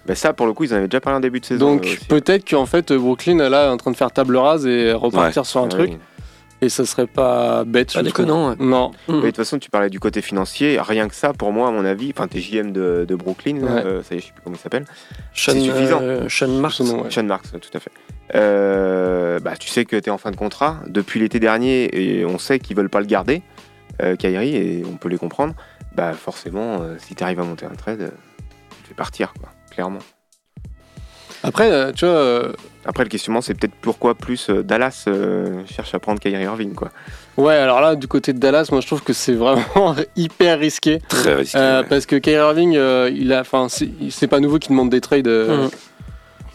[0.06, 1.74] Bah ça, pour le coup, ils en avaient déjà parlé en début de saison.
[1.74, 4.92] Donc euh, peut-être qu'en fait Brooklyn là est en train de faire table rase et
[4.92, 5.96] repartir sur un Ouais, truc oui.
[6.62, 7.92] Et ça serait pas bête.
[7.92, 8.50] Pas je déconnant.
[8.50, 8.56] ouais.
[8.58, 8.90] Non.
[9.08, 9.14] Mm.
[9.14, 10.78] Mais de toute façon, tu parlais du côté financier.
[10.80, 13.68] Rien que ça, pour moi, à mon avis, enfin, t'es JM de, de Brooklyn, Ouais.
[13.86, 14.84] euh, ça y est, je sais plus comment il s'appelle.
[15.34, 16.00] Sean, C'est suffisant.
[16.02, 16.80] euh, Sean Marks.
[16.80, 17.10] Ouais.
[17.10, 17.90] Sean Marks, tout à fait.
[18.34, 22.24] Euh, bah, tu sais que tu es en fin de contrat depuis l'été dernier et
[22.24, 23.42] on sait qu'ils veulent pas le garder,
[24.18, 25.54] Kyrie, et on peut les comprendre.
[25.94, 28.12] Bah, forcément, si tu arrives à monter un trade,
[28.82, 29.98] tu fais partir, quoi, clairement.
[31.42, 32.52] Après, euh, tu vois, euh,
[32.84, 36.74] Après, le questionnement, c'est peut-être pourquoi plus euh, Dallas euh, cherche à prendre Kyrie Irving,
[36.74, 36.90] quoi.
[37.38, 41.00] ouais, alors là, du côté de Dallas, moi je trouve que c'est vraiment hyper risqué.
[41.08, 41.58] Très risqué.
[41.58, 41.86] Euh, ouais.
[41.88, 45.28] Parce que Kyrie Irving, euh, il a, enfin, c'est pas nouveau qu'il demande des trades.
[45.28, 45.70] euh, Mhm.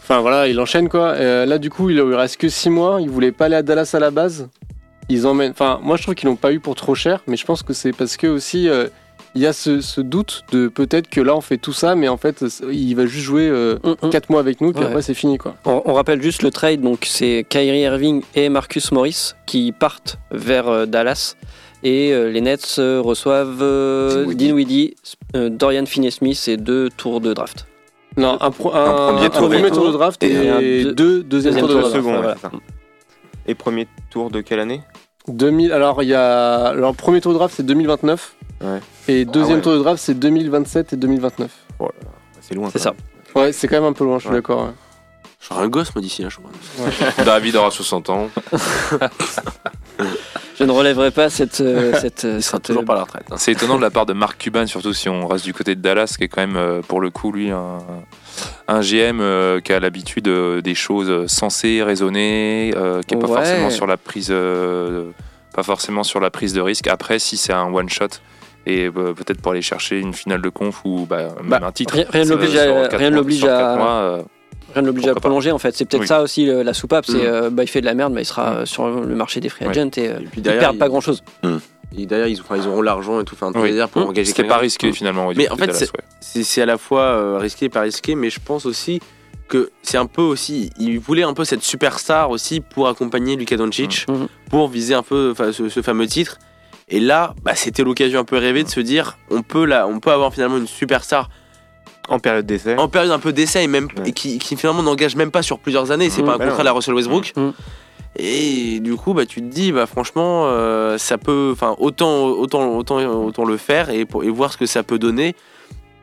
[0.02, 1.14] Enfin voilà, il enchaîne quoi.
[1.14, 3.00] Euh, là, du coup, il, il reste que 6 mois.
[3.00, 4.48] Il voulait pas aller à Dallas à la base.
[5.08, 5.50] Ils emmènent.
[5.50, 7.72] Enfin, moi, je trouve qu'ils l'ont pas eu pour trop cher, mais je pense que
[7.72, 8.68] c'est parce que aussi.
[9.26, 11.94] Euh, il y a ce, ce doute de peut-être que là on fait tout ça,
[11.94, 14.10] mais en fait il va juste jouer Mm, mm.
[14.10, 14.88] 4 mois avec nous, puis Ouais.
[14.88, 15.54] après c'est fini quoi.
[15.64, 20.18] On, on rappelle juste le trade, donc c'est Kyrie Irving et Marcus Morris qui partent
[20.30, 21.36] vers euh, Dallas.
[21.82, 24.94] Et euh, les Nets euh, reçoivent euh, Dinwiddie.
[25.36, 27.66] Euh, Dorian Finney-Smith et deux tours de draft.
[28.16, 29.48] Non, un, pro- Un un- premier un tour.
[29.50, 30.32] premier tour de draft et,
[30.84, 32.28] deux- deux deuxième deuxième tour de de second, voilà.
[32.28, 32.52] ouais, c'est ça.
[33.46, 34.80] Et premier tour de quelle année?
[35.28, 38.80] 2000, alors il y a alors premier tour de draft c'est 2029 Ouais.
[39.08, 39.62] et deuxième ouais.
[39.62, 41.50] tour de draft c'est 2027 et 2029.
[42.40, 42.68] C'est loin.
[42.72, 42.92] C'est ça.
[42.92, 43.44] même.
[43.44, 44.36] Ouais, c'est quand même un peu loin, je suis Ouais.
[44.36, 44.64] d'accord.
[44.64, 44.70] ouais.
[45.40, 46.50] Je serai un gosse, moi, d'ici là, je crois.
[47.24, 48.28] David aura 60 ans.
[50.58, 51.60] Je ne relèverai pas cette.
[51.60, 53.26] euh, cette, euh, Il sera cette, toujours euh, pas à la retraite.
[53.30, 53.34] hein.
[53.36, 55.80] C'est étonnant de la part de Mark Cuban, surtout si on reste du côté de
[55.82, 57.78] Dallas, qui est quand même, euh, pour le coup, lui, un,
[58.66, 63.26] un GM euh, qui a l'habitude euh, des choses sensées, raisonnées, euh, qui est pas
[63.26, 65.10] forcément sur la prise, euh,
[65.54, 66.86] pas forcément sur la prise de risque.
[66.86, 68.06] Après, si c'est un one shot
[68.66, 71.72] et euh, peut-être pour aller chercher une finale de conf ou bah, même Bah, un
[71.72, 71.94] titre.
[72.10, 74.22] rien- ne l'oblige à- quatre rien ne mois- l'oblige sur quatre à- mois, euh,
[74.74, 75.28] Rien ne l'oblige à Pourquoi pas.
[75.28, 75.74] prolonger en fait.
[75.74, 76.06] C'est peut-être Oui.
[76.08, 77.06] ça aussi le- la soupape.
[77.06, 77.20] C'est Mm.
[77.24, 78.66] euh, bah, il fait de la merde, mais il sera Mm.
[78.66, 79.70] sur le marché des free Ouais.
[79.70, 81.22] agents et, euh, Et puis ils perdent pas grand chose.
[81.96, 83.78] et derrière, ils, enfin, ils auront l'argent et tout, enfin, tout Oui.
[83.92, 84.08] pour Mmh.
[84.08, 85.30] engager C'était pas risqué finalement.
[85.34, 85.86] Mais en fait, ouais.
[86.20, 89.00] c'est c'est à la fois euh, risqué, pas risqué, mais je pense aussi
[89.48, 90.70] que c'est un peu aussi.
[90.78, 94.04] Il voulait un peu cette superstar aussi pour accompagner Luka Doncic,
[94.50, 96.36] pour viser un peu enfin, ce, ce fameux titre.
[96.88, 99.98] Et là, bah, c'était l'occasion un peu rêvée de se dire on peut, là, on
[99.98, 101.28] peut avoir finalement une superstar
[102.08, 102.76] En période d'essai.
[102.78, 104.10] en période un peu d'essai et, même, Ouais.
[104.10, 106.10] et qui, qui finalement n'engage même pas sur plusieurs années.
[106.10, 106.26] C'est Mhm.
[106.28, 107.32] pas un Bah contrat à la Russell Westbrook.
[107.36, 107.52] Mhm.
[108.18, 112.76] Et du coup, bah, tu te dis, bah, franchement, euh, ça peut, enfin, autant, autant,
[112.76, 115.34] autant, autant le faire et, pour, et voir ce que ça peut donner.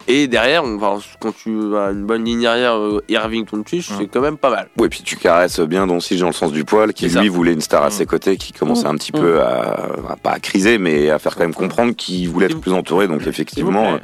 [0.08, 3.96] Et derrière, on va, quand tu as une bonne ligne arrière, euh, Irving Doncic, Mhm.
[4.00, 4.68] c'est quand même pas mal.
[4.78, 7.22] Ouais, puis tu caresses bien Doncic dans le sens du poil, qui ça.
[7.22, 7.92] lui voulait une star à Mm.
[7.92, 9.20] ses côtés, qui commençait un petit Mm.
[9.20, 12.60] peu à, à- pas à criser, mais à faire quand même comprendre qu'il voulait être
[12.60, 13.08] plus entouré.
[13.08, 13.98] Donc effectivement,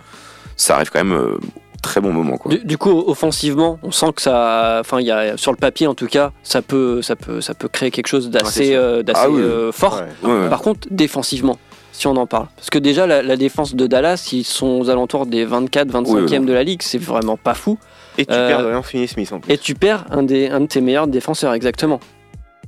[0.55, 1.37] ça arrive quand même euh,
[1.81, 2.37] très bon moment.
[2.37, 2.51] Quoi.
[2.53, 5.87] Du, du coup, offensivement, on sent que ça, enfin, il y a sur le papier
[5.87, 9.21] en tout cas, ça peut, ça peut, ça peut créer quelque chose d'assez, euh, d'assez
[9.23, 9.41] Ah oui.
[9.41, 10.01] euh, fort.
[10.23, 10.29] Ouais.
[10.29, 10.49] Ouais, ouais.
[10.49, 11.57] Par contre, défensivement,
[11.99, 14.89] si on en parle, parce que déjà la, la défense de Dallas, ils sont aux
[14.89, 16.39] alentours des 24-25e Oui, oui.
[16.45, 17.77] de la ligue, c'est vraiment pas fou.
[18.17, 19.53] Et tu Euh, perds Dorian Finney-Smith en plus.
[19.53, 21.99] Et tu perds un, des, un de tes meilleurs défenseurs, exactement.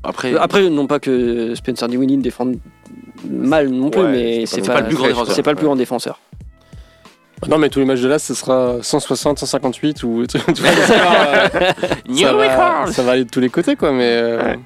[0.04, 2.56] Après, Après, non pas que Spencer Dinwiddie défende
[3.30, 5.36] mal non plus, Ouais, mais c'est pas le plus grand c'est- défenseur.
[5.36, 6.20] c'est pas le plus grand défenseur.
[7.50, 11.50] Non, mais tous les matchs de là, ce sera 160, 158 ou vois, ça, va,
[12.10, 12.44] New ça, va,
[12.84, 13.92] record ça va aller de tous les côtés quoi.
[13.92, 14.60] Mais euh, Ouais.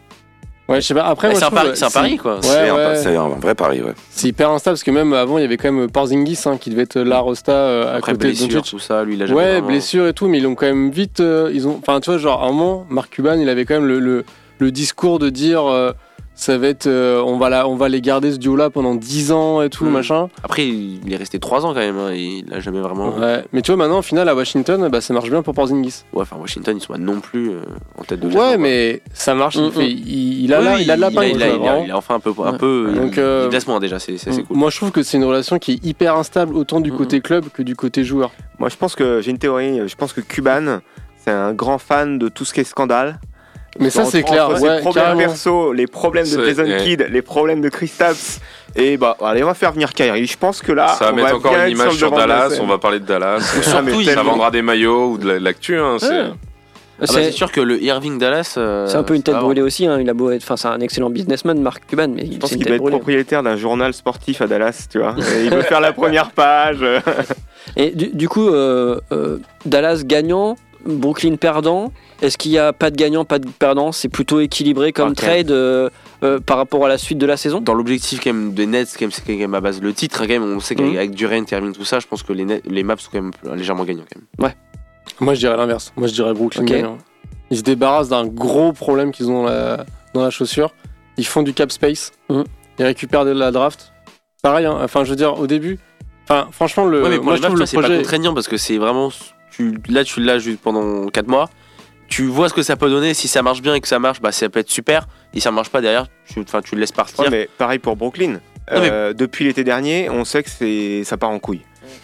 [0.67, 1.03] Ouais, je sais pas.
[1.05, 2.35] Après, moi, c'est un pari- c'est un pari, quoi.
[2.35, 2.95] Ouais, c'est un, ouais.
[2.95, 3.81] c'est un vrai pari.
[3.81, 3.93] Ouais.
[4.09, 6.69] C'est hyper instable parce que même avant, il y avait quand même Porzingis hein, qui
[6.69, 8.71] devait être la Rosta euh, à Après, côté de blessure, Doncic.
[8.71, 10.65] tout ça, lui, il a jamais Ouais, vraiment- blessure et tout, mais ils l'ont quand
[10.67, 11.19] même vite.
[11.19, 13.75] euh, ils ont, enfin, tu vois, genre à un moment, Marc Cuban, il avait quand
[13.75, 14.25] même le, le,
[14.59, 15.91] le discours de dire, euh,
[16.37, 19.31] ça va être, euh, on va la, on va les garder ce duo-là pendant 10
[19.31, 19.89] ans et tout, Mm.
[19.89, 20.29] machin.
[20.43, 21.97] Après, il est resté 3 ans quand même.
[21.97, 23.13] hein, Il a jamais vraiment.
[23.15, 23.45] Ouais, Ouais.
[23.53, 26.03] Mais tu vois, maintenant, au final, à Washington, bah, ça marche bien pour Porzingis.
[26.13, 27.61] enfin, Washington, ils sont pas non plus euh,
[27.97, 28.57] en tête de Ouais, quoi.
[28.57, 29.55] mais ça marche.
[29.55, 31.31] Il, fait, il, il a Oui, là, oui, il a de la il a, pingue,
[31.35, 31.83] il a- quoi, il a- vraiment.
[31.85, 32.57] il a enfin un peu, un Ouais.
[32.57, 34.57] peu Donc, il- euh, il déjà, c'est cool.
[34.57, 37.45] Moi, je trouve que c'est une relation qui est hyper instable, autant du côté club
[37.53, 38.31] que du côté joueur.
[38.59, 39.87] Moi, je pense que j'ai une théorie.
[39.87, 40.79] Je pense que Cuban,
[41.17, 43.19] c'est un grand fan de tout ce qui est scandale.
[43.79, 44.49] Mais ça, c'est clair.
[44.49, 45.19] entre Ouais, ses problèmes carrément.
[45.19, 46.77] perso, les problèmes de Jason ouais.
[46.77, 48.39] Kidd, les problèmes de Kristaps.
[48.75, 50.25] Et bah, allez, on va faire venir Kyrie.
[50.25, 52.67] Je pense que là, Ça va on mettre encore bien une image sur Dallas, on
[52.67, 53.39] va parler de Dallas.
[53.73, 55.77] Ah, mais Surtout, il- ça vendra des maillots ou de la- de l'actu.
[55.77, 56.23] hein, c'est- Ouais.
[57.01, 58.53] Ah bah, c'est sûr que le Irving Dallas.
[58.57, 59.85] euh, c'est un peu une tête va brûlée aussi.
[59.85, 62.51] hein, Il a beau être, enfin, c'est un excellent businessman, Mark Cuban, mais Je pense
[62.51, 65.13] qu'il va être propriétaire d'un journal sportif à Dallas, tu vois.
[65.37, 66.77] Et il veut faire la première page.
[67.75, 70.55] Et du, du coup, euh, euh, Dallas gagnant,
[70.85, 71.91] Brooklyn perdant.
[72.21, 73.91] Est-ce qu'il n'y a pas de gagnant, pas de perdant?
[73.91, 75.89] C'est plutôt équilibré comme trade euh,
[76.23, 77.59] euh, par rapport à la suite de la saison?
[77.61, 80.19] Dans l'objectif quand même des Nets, quand même, c'est quand même à base le titre.
[80.21, 80.93] Quand même, on sait Mhm.
[80.93, 83.31] qu'avec Durant, Irving, tout ça, je pense que les, Nets- les maps sont quand même
[83.57, 84.51] légèrement gagnants quand même.
[85.19, 85.93] Moi, je dirais l'inverse.
[85.97, 86.69] Moi, je dirais Brooklyn Ok.
[86.69, 86.97] gagnant.
[87.51, 90.73] Ils se débarrassent d'un gros problème qu'ils ont dans la, dans la chaussure.
[91.17, 92.11] Ils font du cap space.
[92.29, 92.43] Mhm.
[92.79, 93.91] Ils récupèrent de la draft.
[94.41, 94.77] Pareil, hein.
[94.83, 95.79] enfin, je veux dire, au début.
[96.27, 97.97] Enfin, franchement, le, ouais, mais pour moi, les je trouve le vois, c'est pas projet.
[97.99, 99.09] contraignant parce que c'est vraiment.
[99.55, 101.49] Tu, là, tu l'as juste pendant 4 mois.
[102.07, 103.13] Tu vois ce que ça peut donner.
[103.13, 105.07] Si ça marche bien et que ça marche, bah, ça peut être super.
[105.33, 107.19] Et si ça marche pas derrière, tu, enfin, tu le laisses partir.
[107.23, 108.39] Ouais, mais pareil pour Brooklyn.
[108.71, 111.61] Mais- Euh, Depuis l'été dernier, on sait que c'est ça part en couille.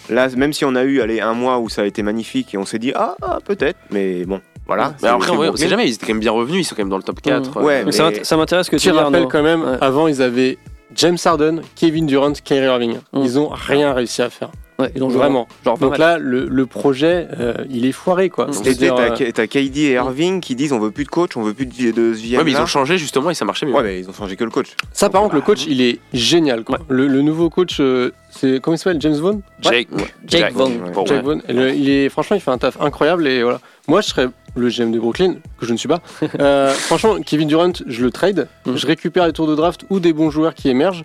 [0.09, 2.57] Là, même si on a eu allez, un mois où ça a été magnifique et
[2.57, 4.93] on s'est dit ah, ah, peut-être, mais bon, Voilà.
[5.01, 6.89] Mais après, on sait jamais, ils étaient quand même bien revenus, ils sont quand même
[6.89, 7.61] dans le top 4.
[7.61, 9.27] Ouais, euh, mais- Ça m'int- ça m'intéresse que tu Petit dis, rappel Arnaud.
[9.27, 9.77] quand même, Ouais.
[9.81, 10.57] avant ils avaient
[10.95, 12.99] James Harden, Kevin Durant, Kyrie Irving.
[13.13, 14.51] Ils ont rien réussi à faire.
[14.81, 15.47] Ouais, joué Vraiment.
[15.65, 15.99] Genre Donc mal.
[15.99, 18.47] là, le, le projet, euh, il est foiré quoi.
[18.47, 18.49] Mm.
[18.49, 21.41] Et C'est-à-dire, t'as euh, KD et Irving qui disent on veut plus de coach, on
[21.43, 23.73] veut plus de, de ce Ouais, mais ils ont changé justement et ça marchait mieux.
[23.73, 24.75] Ouais, mais ils ont changé que le coach.
[24.93, 26.63] ça par contre, le coach, il est génial.
[26.63, 26.79] Quoi.
[26.89, 29.01] Le, le nouveau coach, euh, c'est comment il s'appelle?
[29.01, 29.87] James Vaughn Jake,
[30.27, 30.71] Jake Vaughn.
[30.83, 30.91] Ouais.
[30.91, 31.41] Bon, Jake Vaughn.
[31.47, 33.27] Et le- il est, franchement, il fait un taf incroyable.
[33.27, 33.59] Et voilà.
[33.87, 35.99] Moi, je serais le GM de Brooklyn, que je ne suis pas.
[36.39, 38.47] Euh, franchement, Kevin Durant, je le trade.
[38.65, 38.77] Mhm.
[38.77, 41.03] Je récupère les tours de draft ou des bons joueurs qui émergent.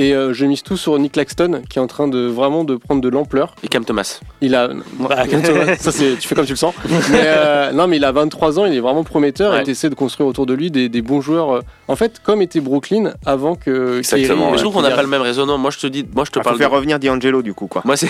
[0.00, 2.76] Et euh, je mise tout sur Nick Claxton, qui est en train de vraiment de
[2.76, 3.56] prendre de l'ampleur.
[3.64, 4.20] Et Cam Thomas.
[4.40, 4.68] Il a,
[5.00, 6.72] bah, comme toi, ça c'est, tu fais comme tu le sens.
[7.10, 9.52] Mais euh, non, mais il a 23 ans, il est vraiment prometteur.
[9.52, 9.60] Ouais.
[9.62, 11.50] Et t'essaies de construire autour de lui des, des bons joueurs.
[11.56, 13.98] euh, En fait, comme était Brooklyn avant que.
[13.98, 15.58] Exactement, Kyrie, Mais je trouve qu'on n'a pas le même raisonnement.
[15.58, 16.58] Moi, je te dis, moi, je te faut parle.
[16.58, 17.82] faire de- revenir D'Angelo du coup quoi.
[17.84, 18.08] Moi, c'est.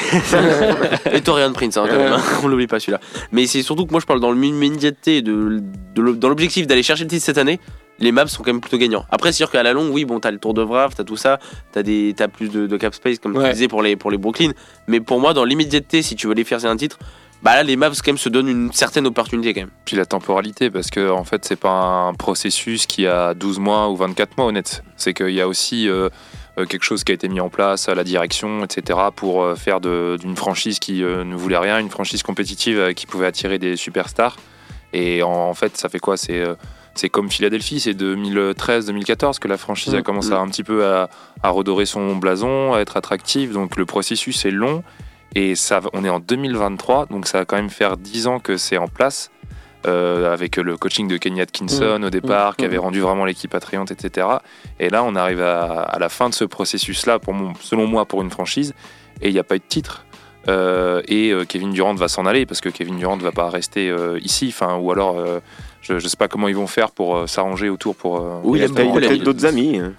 [1.13, 2.13] et Torian Prince, hein, quand même.
[2.13, 2.21] hein.
[2.43, 3.01] On l'oublie pas celui-là.
[3.33, 5.63] Mais c'est surtout que moi, je parle dans l'immédiateté, de,
[5.95, 7.61] de l'o- dans l'objectif d'aller chercher le titre cette année.
[8.01, 9.05] Les maps sont quand même plutôt gagnants.
[9.11, 11.17] Après, c'est sûr qu'à la longue, oui, bon, t'as le tour de draft, t'as tout
[11.17, 11.39] ça,
[11.73, 13.53] t'as des, t'as plus de, de cap space, comme tu Ouais.
[13.53, 14.53] disais, pour les, pour les Brooklyn.
[14.87, 16.99] Mais pour moi, dans l'immédiateté, si tu veux les faire un titre,
[17.43, 19.71] bah là, les maps, quand même, se donnent une certaine opportunité, quand même.
[19.85, 23.89] Puis la temporalité, parce que en fait, c'est pas un processus qui a 12 mois
[23.91, 24.83] ou 24 mois, honnête.
[24.97, 26.09] C'est qu'il y a aussi euh,
[26.59, 29.55] euh, quelque chose qui a été mis en place à la direction, etc., pour euh,
[29.55, 33.27] faire de- d'une franchise qui euh, ne voulait rien, une franchise compétitive euh, qui pouvait
[33.27, 34.37] attirer des superstars.
[34.93, 36.17] Et en, en fait, ça fait quoi?
[36.17, 36.55] C'est euh,
[36.99, 40.35] c'est comme Philadelphie, c'est 2013-2014 que la franchise a Mm, commencé mm.
[40.35, 41.09] à un petit peu à,
[41.43, 43.53] à redorer son blason, à être attractive.
[43.53, 44.83] Donc le processus est long.
[45.35, 48.57] Et ça, on est en 2023, donc ça va quand même faire 10 ans que
[48.57, 49.31] c'est en place,
[49.87, 53.55] euh, avec le coaching de Kenny Atkinson au départ, mmh, qui avait rendu vraiment l'équipe
[53.55, 54.27] attrayante, etc.
[54.81, 57.19] Et là, on arrive à, à la fin de ce processus-là,
[57.61, 58.75] selon moi, pour une franchise,
[59.21, 60.07] et il n'y a pas eu de titre.
[60.49, 63.51] Euh, et euh, Kevin Durant va s'en aller, parce que Kevin Durant ne va pas
[63.51, 65.23] rester ici, enfin, ou alors...
[65.83, 68.17] je ne sais pas comment ils vont faire pour euh, s'arranger autour pour.
[68.17, 69.79] euh, Oui, il a peut-être d'autres amis.
[69.79, 69.93] hein.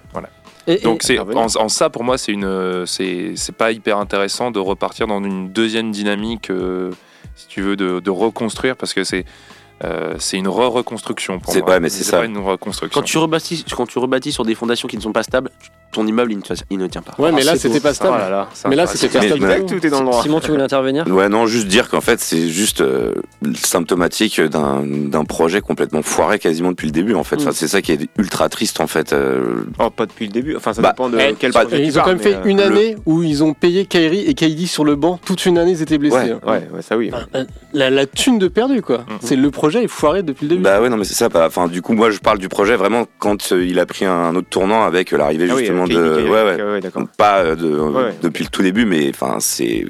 [0.66, 1.40] Et- et- donc c'est intervenir.
[1.58, 5.22] en, en ça pour moi c'est une c'est c'est pas hyper intéressant de repartir dans
[5.24, 6.90] une deuxième dynamique euh,
[7.34, 9.24] si tu veux de, de reconstruire parce que c'est
[9.82, 11.70] euh, c'est une re-reconstruction pour C'est- moi.
[11.70, 12.18] ouais, mais c'est ça.
[12.18, 13.00] pas une reconstruction.
[13.00, 15.50] Quand tu, rebâtis, quand tu rebâtis sur des fondations qui ne sont pas stables,
[15.92, 17.14] ton immeuble, il ne, il ne tient pas.
[17.18, 18.14] Ouais, mais Ah, là, c'était pas stable.
[18.16, 18.48] Oh là là.
[18.68, 19.44] mais là, c'était pas stable.
[19.46, 19.74] mais- du tout.
[19.80, 20.22] Tout est dans le droit.
[20.22, 21.06] Simon, tu voulais intervenir?
[21.08, 23.12] Ouais, non, juste dire qu'en fait, c'est juste euh,
[23.64, 27.36] symptomatique d'un d'un projet complètement foiré quasiment depuis le début, en fait.
[27.36, 27.54] Enfin, Mm.
[27.54, 29.12] c'est ça qui est ultra triste, en fait.
[29.12, 30.56] euh, Oh, pas depuis le début.
[30.56, 32.58] Enfin, ça Bah, dépend de eh, quel projet ils ont quand même fait euh, une
[32.58, 35.18] le- année où ils ont payé Kyrie et KD sur le banc.
[35.24, 36.16] Toute une année, ils étaient blessés.
[36.16, 36.30] Ouais.
[36.32, 36.40] hein.
[36.46, 37.10] Ouais, ouais, ça oui.
[37.12, 38.98] Enfin, La, la thune de perdu, quoi.
[38.98, 39.04] Mhm.
[39.20, 40.62] C'est le projet est foiré depuis le début.
[40.62, 41.28] Bah ouais, non, mais c'est ça.
[41.28, 44.34] bah, Enfin, du coup, moi, je parle du projet vraiment quand il a pris un
[44.34, 45.54] autre tournant avec l'arrivée Ah
[45.86, 46.28] de.
[46.28, 46.62] ouais, ouais.
[46.62, 47.04] ouais, d'accord.
[47.16, 48.14] Pas euh, de, Ouais.
[48.22, 49.86] depuis le tout début, mais enfin, c'est.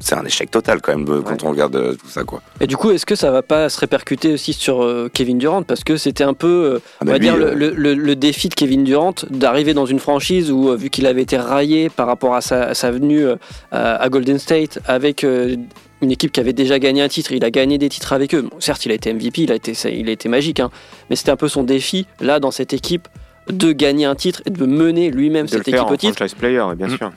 [0.00, 1.38] C'est un échec total quand même euh, quand Ouais.
[1.44, 2.42] on regarde euh, tout ça quoi.
[2.60, 5.62] Et du coup, est-ce que ça va pas se répercuter aussi sur euh, Kevin Durant?
[5.62, 7.70] Parce que c'était un peu, euh, Ah, on bah, va lui, dire, le, euh, le-
[7.74, 11.22] le- le défi de Kevin Durant d'arriver dans une franchise où, euh, vu qu'il avait
[11.22, 13.36] été raillé par rapport à sa, à sa venue euh,
[13.70, 15.56] à à Golden State avec euh,
[16.02, 18.42] une équipe qui avait déjà gagné un titre, il a gagné des titres avec eux.
[18.42, 20.70] Bon, certes, il a été MVP, il a été, ça- il a été magique, hein,
[21.08, 23.08] mais c'était un peu son défi, là, dans cette équipe,
[23.48, 25.96] de gagner un titre et de mener lui-même De le cette faire équipe en au
[25.96, 26.14] titre.
[26.16, 26.96] franchise player, bien Mm.
[26.98, 27.12] sûr.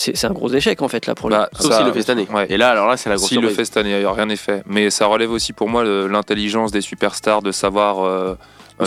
[0.00, 1.34] C'est un gros échec, en fait, là, pour lui.
[1.36, 2.28] Bah, Sauf s'il le fait cette année.
[2.32, 2.46] ouais.
[2.50, 4.62] Et là, alors là, c'est la grosse S'il le fait cette année, rien n'est fait.
[4.66, 8.04] Mais ça relève aussi pour moi le- l'intelligence des superstars de savoir.
[8.04, 8.36] euh,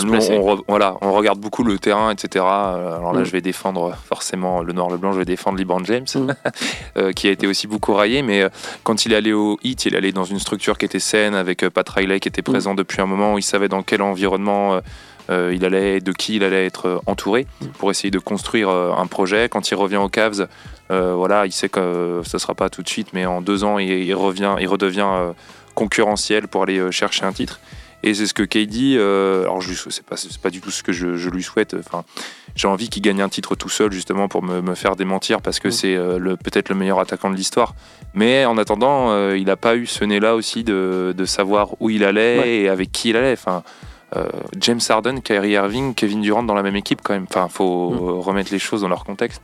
[0.04, 2.42] nous, on, re- voilà, on regarde beaucoup le terrain, etc.
[2.48, 3.24] Euh, Alors là, Mm.
[3.26, 6.28] je vais défendre forcément le noir, le blanc, je vais défendre LeBron James, Mm.
[6.96, 8.22] euh, qui a été aussi beaucoup raillé.
[8.22, 8.48] Mais euh,
[8.84, 11.34] quand il est allé au Heat, il est allé dans une structure qui était saine,
[11.34, 14.00] avec euh, Pat Riley qui était présent depuis un moment, où il savait dans quel
[14.00, 14.80] environnement
[15.30, 17.46] euh, il allait, de qui il allait être euh, entouré,
[17.78, 19.48] pour essayer de construire euh, un projet.
[19.48, 20.48] Quand il revient aux Cavs,
[20.90, 23.78] voilà, il sait que euh, ce sera pas tout de suite, mais en deux ans,
[23.78, 25.32] il, il revient, il redevient
[25.74, 27.60] concurrentiel pour aller chercher un titre.
[28.04, 30.92] Et c'est ce que KD, euh, alors je- c'est pas, pas du tout ce que
[30.92, 31.76] je, je lui souhaite.
[31.78, 32.02] Enfin,
[32.56, 35.60] j'ai envie qu'il gagne un titre tout seul justement pour me, me faire démentir parce
[35.60, 35.72] que Mm.
[35.72, 37.74] c'est euh, le, peut-être le meilleur attaquant de l'histoire.
[38.12, 41.90] Mais en attendant, euh, il n'a pas eu ce nez-là aussi de, de savoir où
[41.90, 42.54] il allait Ouais.
[42.56, 43.32] et avec qui il allait.
[43.34, 43.62] Enfin,
[44.16, 44.28] euh,
[44.60, 47.26] James Harden, Kyrie Irving, Kevin Durant dans la même équipe quand même.
[47.28, 47.94] Enfin, faut Mm.
[47.96, 49.42] euh, remettre les choses dans leur contexte.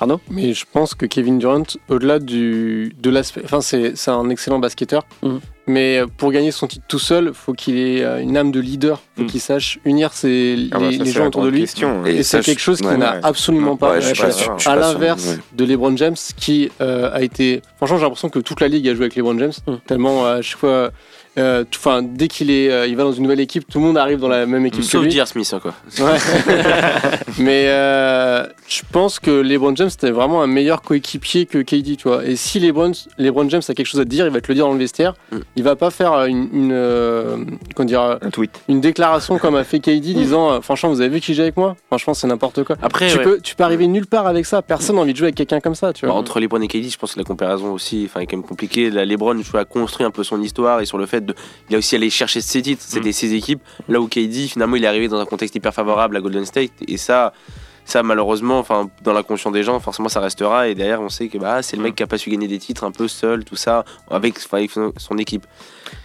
[0.00, 4.28] Arnaud Mais je pense que Kevin Durant, au-delà du de l'aspect, enfin c'est c'est un
[4.28, 5.38] excellent basketteur, Mhm.
[5.68, 9.00] mais pour gagner son titre tout seul, faut qu'il ait euh, une âme de leader,
[9.16, 9.28] faut Mhm.
[9.28, 11.60] qu'il sache unir ses, Ah bah, les, gens autour de lui.
[11.60, 12.04] question.
[12.06, 13.20] Et, ça, c'est quelque chose qu'il ouais, n'a ouais.
[13.22, 13.92] absolument pas.
[13.92, 15.38] Ouais, pas sûr, à l'inverse ouais.
[15.52, 17.62] de LeBron James, qui euh, a été.
[17.76, 19.74] Franchement, j'ai l'impression que toute la ligue a joué avec LeBron James, Mm.
[19.86, 20.90] tellement euh, à chaque fois.
[21.38, 23.98] Euh, enfin, dès qu'il est, euh, il va dans une nouvelle équipe, tout le monde
[23.98, 25.10] arrive dans la même équipe que Sauf lui.
[25.10, 25.26] J.R.
[25.26, 25.74] Smith, hein, quoi.
[26.04, 26.18] Ouais.
[27.38, 32.08] Mais euh, je pense que LeBron James c'était vraiment un meilleur coéquipier que KD, tu
[32.08, 32.24] vois.
[32.24, 34.54] Et si LeBron, LeBron James a quelque chose à te dire, il va te le
[34.54, 35.14] dire dans le vestiaire.
[35.32, 35.36] Mm.
[35.56, 37.36] Il va pas faire une, une, euh,
[37.74, 38.62] comment dire, Un tweet.
[38.68, 41.56] une déclaration comme a fait KD disant euh, franchement vous avez vu qui joue avec
[41.56, 41.76] moi?
[41.88, 42.76] Franchement c'est n'importe quoi.
[42.82, 43.24] Après, tu ouais.
[43.24, 44.62] peux, tu peux arriver nulle part avec ça.
[44.62, 46.20] Personne n'a envie de jouer avec quelqu'un comme ça, tu Bah, vois.
[46.20, 48.90] entre LeBron et KD, je pense que la comparaison aussi enfin, est quand même compliquée.
[48.90, 51.34] La LeBron tu vois, a construit un peu son histoire et sur le fait de.
[51.68, 53.62] Il a aussi allé chercher ses titres, c'était ses équipes.
[53.88, 56.72] Là où KD, finalement, il est arrivé dans un contexte hyper favorable à Golden State.
[56.86, 57.32] Et ça,
[57.84, 60.68] ça malheureusement, enfin, dans l'inconscient des gens, forcément, ça restera.
[60.68, 62.58] Et derrière, on sait que bah, c'est le mec qui a pas su gagner des
[62.58, 65.46] titres un peu seul, tout ça, avec, son- équipe.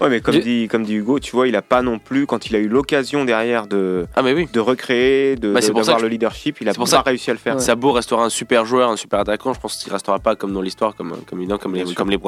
[0.02, 2.48] Ouais, mais comme dit, comme dit Hugo, tu vois, il a pas non plus, quand
[2.50, 4.48] il a eu l'occasion derrière de, Ah, mais oui.
[4.52, 7.34] de recréer, de, Bah, d'avoir que le leadership, il a pour pas ça- réussi à
[7.34, 7.60] le faire.
[7.60, 9.54] Sabo restera un super joueur, un super attaquant.
[9.54, 11.96] Je pense qu'il restera pas comme dans l'histoire, comme comme comme Bien les, sûr.
[11.96, 12.20] comme les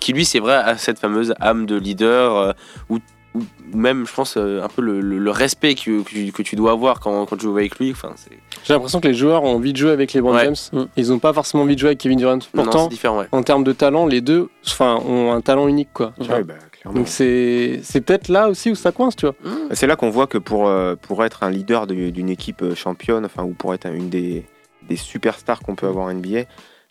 [0.00, 2.52] qui lui c'est vrai a cette fameuse âme de leader euh,
[2.88, 2.98] ou
[3.34, 3.40] ou
[3.76, 6.56] même je pense euh, un peu le, le- le respect que, que, tu- que tu
[6.56, 7.90] dois avoir quand, quand tu joues avec lui.
[7.92, 8.30] Enfin, c'est
[8.64, 10.44] J'ai l'impression que les joueurs ont envie de jouer avec LeBron Ouais.
[10.44, 10.54] James.
[10.72, 10.82] Mm.
[10.96, 12.34] Ils ont pas forcément envie de jouer avec Kevin Durant.
[12.36, 13.18] non, Pourtant, c'est différent.
[13.20, 13.28] Ouais.
[13.32, 16.12] en termes de talent, les deux, enfin, ont un talent unique, quoi.
[16.20, 16.54] Ouais, bah.
[16.92, 19.34] Donc c'est, c'est peut-être là aussi où ça coince, tu vois.
[19.70, 22.74] C'est là qu'on voit que pour, euh, pour être un leader de- d'une équipe euh,
[22.74, 24.44] championne, enfin, ou pour être une des,
[24.88, 26.40] des superstars qu'on peut avoir en NBA,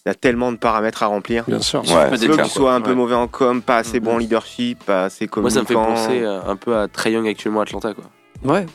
[0.06, 1.44] il y a tellement de paramètres à remplir.
[1.48, 1.82] Bien sûr.
[1.82, 2.96] Ouais, peut c'est Soit clair, qu'il soit un peu Ouais.
[2.96, 4.06] mauvais en com, pas assez Mhm.
[4.06, 5.96] bon en leadership, pas assez Moi, ça me fait communicant.
[5.96, 7.94] penser euh, un peu à Trey Young actuellement à Atlanta.
[7.94, 8.06] Quoi.
[8.44, 8.66] Ouais.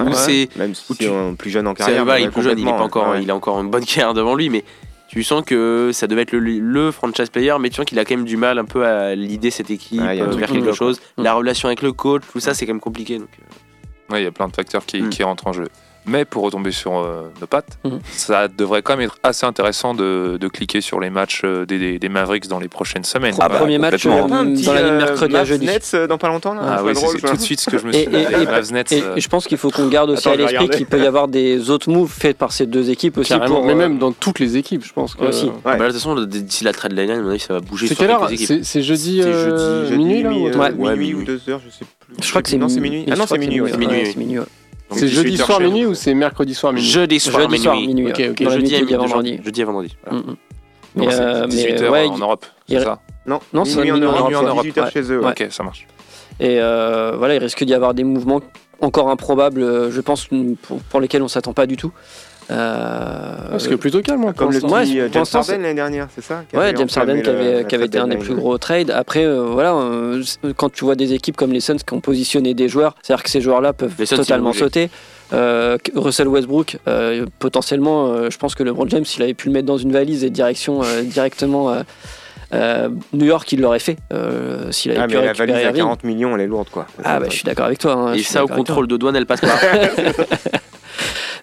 [0.00, 2.04] Ouais, Où c'est Même si tu- plus jeune en carrière.
[2.18, 3.22] il est plus jeune, il est pas complètement, encore, ouais.
[3.22, 4.62] il a encore une bonne carrière devant lui, mais
[5.08, 8.04] tu sens que ça devait être le, le franchise player, mais tu sens qu'il a
[8.04, 10.28] quand même du mal un peu à l'idée cette équipe Ouais, il y a un
[10.28, 11.00] euh, vers quelque chose.
[11.16, 11.24] quoi.
[11.24, 13.18] La relation avec le coach, tout ça, c'est quand même compliqué.
[13.18, 15.08] Donc, euh, Ouais, il y a plein de facteurs qui, Mm.
[15.10, 15.66] qui rentrent en jeu.
[16.08, 17.98] Mais pour retomber sur euh, nos pattes, Mhm.
[18.12, 21.98] ça devrait quand même être assez intéressant de, de cliquer sur les matchs euh, des,
[21.98, 23.34] des Mavericks dans les prochaines semaines.
[23.38, 24.44] Ah, premier match y a euh, dans la
[24.82, 25.66] ligne euh, mercredi à jeudi.
[25.66, 27.92] Nets dans pas longtemps là Ah oui, drôle, tout de suite ce que je me
[27.92, 28.14] suis dit.
[28.16, 30.28] et- Les et- Mavs Nets, et- euh, et je pense qu'il faut qu'on garde aussi
[30.28, 33.18] Attends, à l'esprit qu'il peut y avoir des autres moves faits par ces deux équipes
[33.18, 33.34] aussi.
[33.46, 35.24] Pour, Mais euh, même dans toutes les équipes, je pense que.
[35.24, 35.46] Aussi.
[35.46, 35.52] Ouais.
[35.64, 38.26] bah là, de toute façon, d'ici la trade line, ça va bouger C'est quelle heure
[38.28, 39.22] c'est, jeudi, C'est jeudi,
[39.96, 41.14] minuit ou euh, autre Ouais, minuit minuit.
[41.14, 42.14] ou deux heures, je sais plus.
[42.24, 43.04] Je crois que c'est non, c'est minuit.
[43.10, 43.60] Ah non, c'est minuit.
[43.66, 44.38] c'est c'est minuit.
[44.90, 45.14] C'est minuit.
[45.14, 47.94] jeudi 18 heures soir minuit ou c'est mercredi soir minuit Jeudi soir, Jeudi soir, minuit.
[47.94, 48.12] minuit.
[48.12, 49.40] Dans la Jeudi, à minuit, vendredi.
[49.44, 49.96] jeudi à vendredi.
[50.04, 50.18] voilà.
[50.18, 50.36] Mm, mm.
[50.96, 53.76] Donc, Mais, c'est euh, 18 mais, heures ouais, en Europe, c'est ça Non, Non, c'est
[53.76, 54.86] minuit en minuit en Europe, Europe, c'est ouais.
[54.88, 55.20] 18h chez eux.
[55.20, 55.30] ouais.
[55.30, 55.86] Ok, ça marche.
[56.40, 58.40] Et euh, voilà, il risque d'y avoir des mouvements
[58.80, 60.28] encore improbables, euh, je pense,
[60.62, 61.92] pour, pour lesquels on s'attend pas du tout.
[62.50, 64.64] Euh, Parce que plutôt calme hein, Comme le.
[64.64, 67.54] Ouais, petit euh, James Harden l'année dernière, c'est ça qui Ouais, James Harden qui avait,
[67.56, 68.90] la qui avait été un des plus gros trades.
[68.90, 70.22] Après, euh, voilà, euh,
[70.56, 73.30] quand tu vois des équipes comme les Suns qui ont positionné des joueurs, c'est-à-dire que
[73.30, 74.88] ces joueurs-là peuvent Les totalement sauter.
[75.34, 79.52] Euh, Russell Westbrook, euh, potentiellement, euh, je pense que LeBron James, s'il avait pu le
[79.52, 81.82] mettre dans une valise et direction euh, directement euh,
[82.54, 83.98] euh, New York, il l'aurait fait.
[84.10, 85.82] euh, s'il avait Ah, pu mais la valise à Irving.
[85.82, 86.86] 40 millions, elle est lourde quoi.
[87.04, 87.92] Ah, bah, je suis d'accord avec toi.
[87.92, 89.48] hein, Et ça, au contrôle de douane, elle passe pas.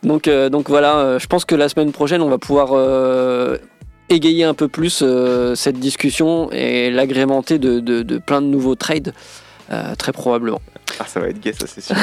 [0.04, 3.58] Donc, euh, donc voilà, euh, je pense que la semaine prochaine, on va pouvoir euh,
[4.10, 8.76] égayer un peu plus euh, cette discussion et l'agrémenter de, de- de plein de nouveaux
[8.76, 9.14] trades,
[9.72, 10.62] euh, très probablement.
[11.00, 11.96] Ah, ça va être gay, ça c'est sûr.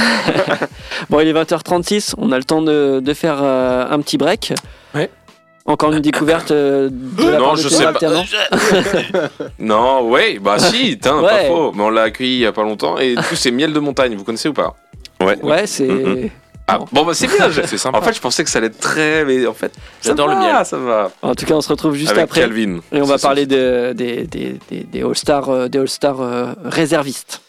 [1.10, 4.52] Bon, il est 20h36, on a le temps de, de faire euh, un petit break.
[4.94, 5.08] Ouais.
[5.64, 8.00] Encore une découverte de la Non, part de je sais pas.
[9.60, 11.28] Non, ouais, bah si, tain, Ouais.
[11.28, 11.70] pas faux.
[11.72, 13.78] Mais on l'a accueilli il y a pas longtemps et du coup c'est miel de
[13.78, 14.16] montagne.
[14.16, 14.74] Vous connaissez ou pas?
[15.22, 15.40] Ouais.
[15.40, 15.86] Ouais, c'est.
[15.86, 16.30] Mhm.
[16.68, 17.50] Ah, bon bah c'est bien.
[17.50, 17.98] je- C'est sympa.
[17.98, 20.34] En fait, je pensais que ça allait être très, mais en fait, ça J'adore le
[20.34, 20.66] va, miel.
[20.66, 21.10] Ça va.
[21.22, 22.40] En tout cas, on se retrouve juste Avec après.
[22.42, 22.78] Calvin.
[22.92, 26.46] Et on va C'est parler de- des, des, des, des All-Stars euh, des All-Stars, euh,
[26.64, 27.40] réservistes.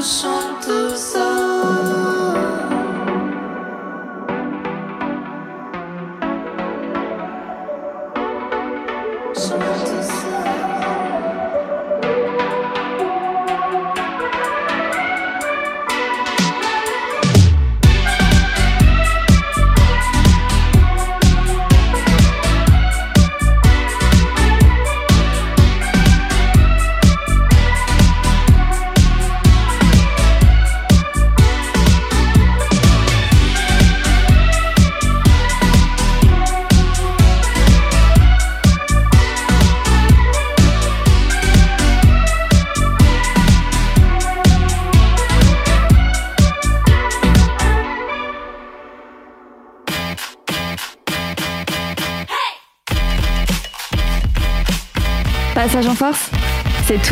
[0.00, 1.29] Monde chante ça.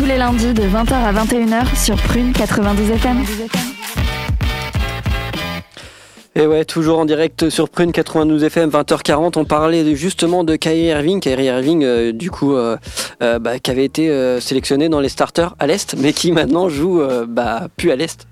[0.09, 3.23] Les lundis de 20h à 21h sur Prune 92 FM.
[6.35, 9.37] Et ouais, toujours en direct sur Prune 92 FM, 20h40.
[9.37, 11.19] On parlait justement de Kyrie Irving.
[11.19, 12.77] Kyrie Irving, euh, du coup, euh,
[13.21, 14.09] euh, bah, qui avait été
[14.41, 18.25] sélectionné dans les starters à l'Est, mais qui maintenant joue bah, plus à l'Est.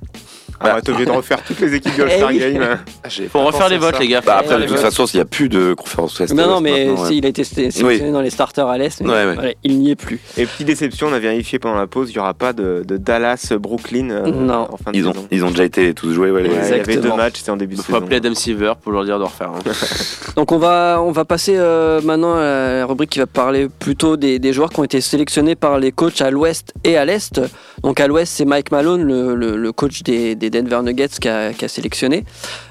[0.59, 2.39] Ah, ouais, t'es obligé de refaire toutes les équipes de Eh All-Star oui.
[2.39, 2.61] Game.
[2.63, 3.09] hein.
[3.31, 4.21] Faut refaire les votes, les gars.
[4.25, 6.33] Bah après, de toute façon, il n'y a plus de conférence Ouest.
[6.33, 7.15] Non, non, mais ouais.
[7.15, 9.33] il a été sé- sélectionné dans les starters à l'Est, mais Ouais, ouais.
[9.35, 10.19] voilà, il n'y est plus.
[10.37, 12.97] Et petite déception, on a vérifié pendant la pause, il n'y aura pas de, de
[12.97, 14.67] Dallas-Brooklyn euh, Non.
[14.71, 15.27] en fin de Ils ont, saison.
[15.31, 16.31] ils ont déjà été tous joués.
[16.31, 18.03] Ouais, les- Ouais, il y avait deux matchs, c'était en début de Il faut saison.
[18.05, 19.49] appeler Adam Silver pour leur dire de refaire.
[19.49, 19.59] hein.
[20.35, 22.41] Donc on va, on va passer euh, maintenant à
[22.79, 25.91] la rubrique qui va parler plutôt des, des joueurs qui ont été sélectionnés par les
[25.91, 27.39] coachs à l'ouest et à l'est.
[27.83, 31.27] Donc à l'ouest c'est Mike Malone, le, le- le coach des, des Denver Nuggets qui
[31.29, 32.23] a, qui a sélectionné.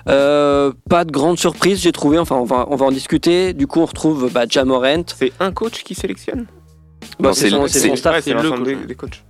[0.08, 3.52] Euh, pas de grande surprise j'ai trouvé, enfin on va, on va en discuter.
[3.52, 5.04] Du coup on retrouve bah, Ja Morant.
[5.16, 6.46] C'est un coach qui sélectionne?
[7.20, 8.16] Bah, c'est son, c'est c'est- son staff.
[8.16, 8.62] Ouais, c'est le coach.
[8.62, 9.22] des, des coachs.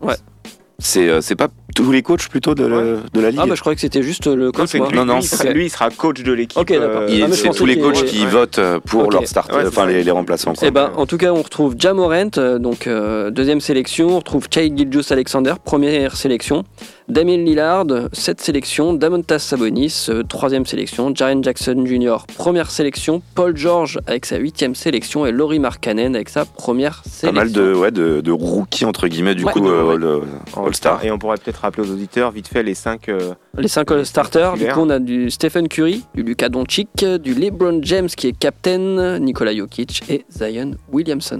[0.79, 2.81] C'est euh, c'est pas tous les coachs plutôt de, la-
[3.13, 4.69] de la ligue Ah bah je croyais que c'était juste le Non, coach.
[4.71, 6.59] c'est lui, Non, non, lui, il sera, c'est- lui, il sera coach de l'équipe.
[6.59, 7.03] Ok, d'accord.
[7.03, 8.31] euh, Ah, c'est tous les coachs qui ouais.
[8.31, 10.55] votent euh, pour leur start, Ouais, c'est enfin les, les remplaçants.
[10.55, 10.67] quoi.
[10.67, 14.09] Eh ben, en tout cas, on retrouve Ja Morant, euh, donc euh, deuxième sélection.
[14.09, 16.65] On retrouve Chai Gilgeous Alexander, première sélection.
[17.09, 18.93] Damien Lillard, sept sélections.
[18.95, 21.13] Damontas Sabonis, euh, troisième sélection.
[21.15, 23.23] Jaren Jackson Jr., première sélection.
[23.37, 27.33] Paul George avec sa huitième sélection et Laurie Markkanen avec sa première Pas sélection.
[27.33, 29.53] mal de, ouais, de, de rookies entre guillemets du Ouais.
[29.53, 29.95] coup euh, Ouais.
[29.95, 30.23] All-
[30.61, 31.05] en All-Star.
[31.05, 33.09] Et on pourrait peut-être rappeler aux auditeurs vite fait les cinq.
[33.09, 34.55] euh, Les cinq euh, starters.
[34.55, 38.37] Du coup, on a du Stephen Curry, du Luka Doncic, du LeBron James qui est
[38.39, 41.39] captain, Nikola Jokic et Zion Williamson.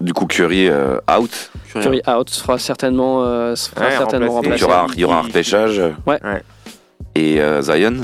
[0.00, 1.50] Du coup Curry euh, out.
[1.74, 4.64] Curry out sera certainement, euh, sera Ouais, certainement remplacé.
[4.64, 4.64] Il remplacé.
[4.64, 5.78] y aura, il y aura un repêchage.
[6.06, 6.18] Ouais.
[6.24, 6.42] Ouais.
[7.14, 7.96] Et euh, Zion.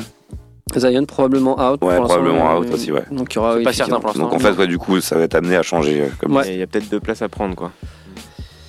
[0.76, 1.72] Zion probablement out.
[1.72, 3.04] Ouais, pour l'instant, probablement out aussi, ouais.
[3.10, 4.24] Donc il y aura pas certain pour l'instant.
[4.24, 6.04] Donc en fait ouais, du coup ça va être amené à changer.
[6.20, 6.50] Comme Ouais.
[6.50, 7.72] et Il y a peut-être deux places à prendre, quoi.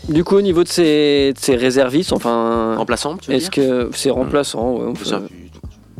[0.10, 3.64] Du coup, au niveau de ces, de ces réservistes, enfin, Remplaçant, tu veux est-ce dire
[3.66, 5.20] que c'est remplaçant ouais, on peut- De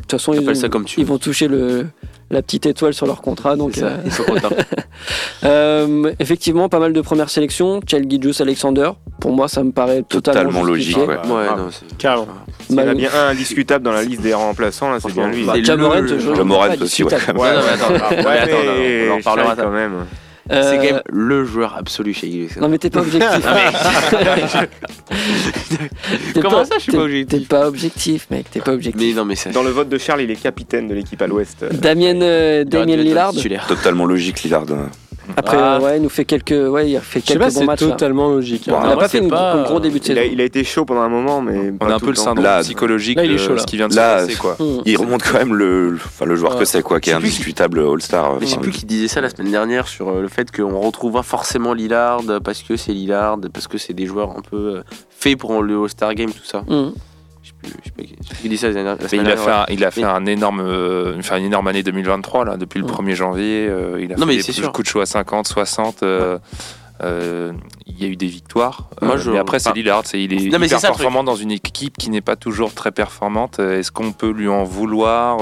[0.02, 1.86] toute façon, ils, ont- ça comme tu ils vont toucher le,
[2.30, 3.56] la petite étoile sur leur contrat.
[3.56, 4.50] Donc, ça, euh, ils sont contents.
[5.44, 7.80] euh, effectivement, pas mal de premières sélections.
[7.86, 8.90] Chel Gilgeous Alexander,
[9.20, 11.06] pour moi, ça me paraît totalement, Totalement logique, ouais.
[11.06, 11.96] Ouais, Ah, non, c'est.
[11.96, 12.26] Carrément.
[12.66, 15.28] S'il y en a bien un indiscutable dans la liste des remplaçants, là, c'est bien
[15.28, 15.44] lui.
[15.44, 15.82] Bah, Ja le-
[16.82, 17.86] aussi, ouais, Ouais, mais attends,
[19.08, 19.54] on en reparlera.
[19.54, 19.92] Shai, quand même.
[20.52, 22.60] C'est Euh, quand même le joueur absolu chez Eagles.
[22.60, 23.28] Non mais t'es pas objectif.
[26.34, 28.50] T'es Comment ça, je suis t'es- pas objectif T'es pas objectif, mec.
[28.50, 29.00] T'es pas objectif.
[29.00, 29.50] Mais non, mais c'est.
[29.50, 31.64] Dans le vote de Charles, il est capitaine de l'équipe à l'ouest.
[31.72, 33.32] Damien, euh, Damien Lillard.
[33.68, 34.64] Totalement logique Lillard.
[35.36, 35.76] Après, Ah.
[35.76, 37.80] euh, ouais, il nous fait quelques, ouais, il a fait quelques pas, bons c'est matchs.
[37.82, 37.88] là.
[37.88, 38.68] totalement logique.
[38.68, 38.72] hein.
[38.72, 40.22] Bon, Il a moi, pas c'est fait une- pas- un gros début de Il a,
[40.22, 40.30] saison.
[40.34, 41.72] il a été chaud pendant un moment, mais.
[41.80, 43.60] On a un peu le syndrome Là, psychologique là, il est de chaud, là.
[43.60, 44.56] ce qui vient de Là, se passer quoi.
[44.84, 46.58] Il remonte quand même le, enfin, le joueur Ouais.
[46.60, 48.34] que c'est quoi, qui est indiscutable All-Star.
[48.40, 50.80] Mais je sais plus qui disait ça la semaine dernière sur euh, le fait qu'on
[50.80, 54.82] retrouvera forcément Lillard parce que c'est Lillard, parce que c'est des joueurs un peu euh,
[55.10, 56.64] faits pour le All-Star Game, tout ça.
[57.62, 58.06] Plus, je sais plus
[58.42, 59.52] qui dit ça la, semaine il a fait, ouais.
[59.52, 62.78] un, il a fait Mais- un énorme, euh, enfin, une énorme année 2023 là, depuis
[62.80, 62.90] le Mm.
[62.90, 63.66] 1er janvier.
[63.68, 66.02] euh, il a Non, fait des coups- de choix à 50, 60.
[66.02, 66.38] euh,
[67.02, 67.52] euh,
[67.86, 68.88] il y a eu des victoires.
[69.00, 70.02] Moi, Euh, je- mais après, c'est Lillard.
[70.04, 72.74] c'est- il est Non, mais hyper ça, performant dans une équipe qui n'est pas toujours
[72.74, 73.58] très performante.
[73.58, 75.38] Est-ce qu'on peut lui en vouloir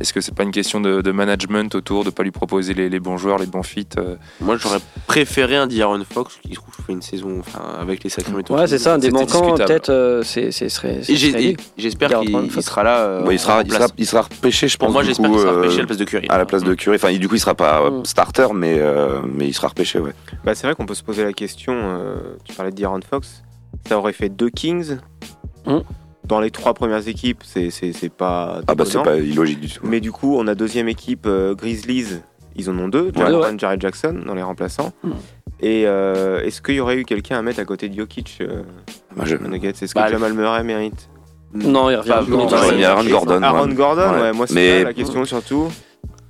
[0.00, 2.88] Est-ce que c'est pas une question de, de management autour, de pas lui proposer les,
[2.88, 6.74] les bons joueurs, les bons fits euh, Moi, j'aurais préféré un D'Aaron Fox qui, trouve,
[6.86, 8.54] fait une saison enfin, avec les Sacramento.
[8.54, 12.98] Ouais, c'est ça, un des manquants, peut-être, euh, c'est, j'espère qu'il sera là.
[13.00, 13.90] euh, bon, il, sera, il, sera, place.
[13.98, 14.86] il sera repêché, je pense.
[14.86, 16.26] Pour moi, j'espère qu'il sera euh, repêché à la place de Curry.
[16.28, 16.96] à la place de Curry.
[16.96, 18.04] Enfin, du coup, il sera pas Mm.
[18.04, 20.12] starter, mais, euh, mais il sera repêché, ouais.
[20.44, 21.72] Bah, c'est vrai qu'on peut se poser la question.
[21.74, 23.42] euh, tu parlais de D'Aaron Fox.
[23.88, 24.96] Ça aurait fait deux Kings.
[25.66, 25.82] Hum.
[26.24, 28.60] Dans les trois premières équipes, c'est c'est- c'est pas.
[28.68, 29.80] Ah bah, c'est pas illogique du tout.
[29.84, 32.20] Mais du coup, on a deuxième équipe euh, Grizzlies.
[32.54, 33.06] Ils en ont deux.
[33.06, 33.12] Ouais.
[33.16, 33.58] Jared Ouais.
[33.58, 34.92] Jared Jackson dans les remplaçants.
[35.04, 35.14] Hum.
[35.60, 38.62] Et euh, est-ce qu'il y aurait eu quelqu'un à mettre à côté de Jokic euh,
[39.16, 41.08] Moi, je- Est-ce que Bah, Jamal Murray mérite?
[41.54, 42.12] Non, il revient.
[42.12, 42.76] Enfin, non, non, bah, j'aurais ouais.
[42.76, 43.42] mis Aaron Gordon.
[43.42, 43.74] Aaron ouais.
[43.74, 44.32] Gordon, ouais, Ouais.
[44.32, 45.68] moi c'est Mais- ça la question surtout.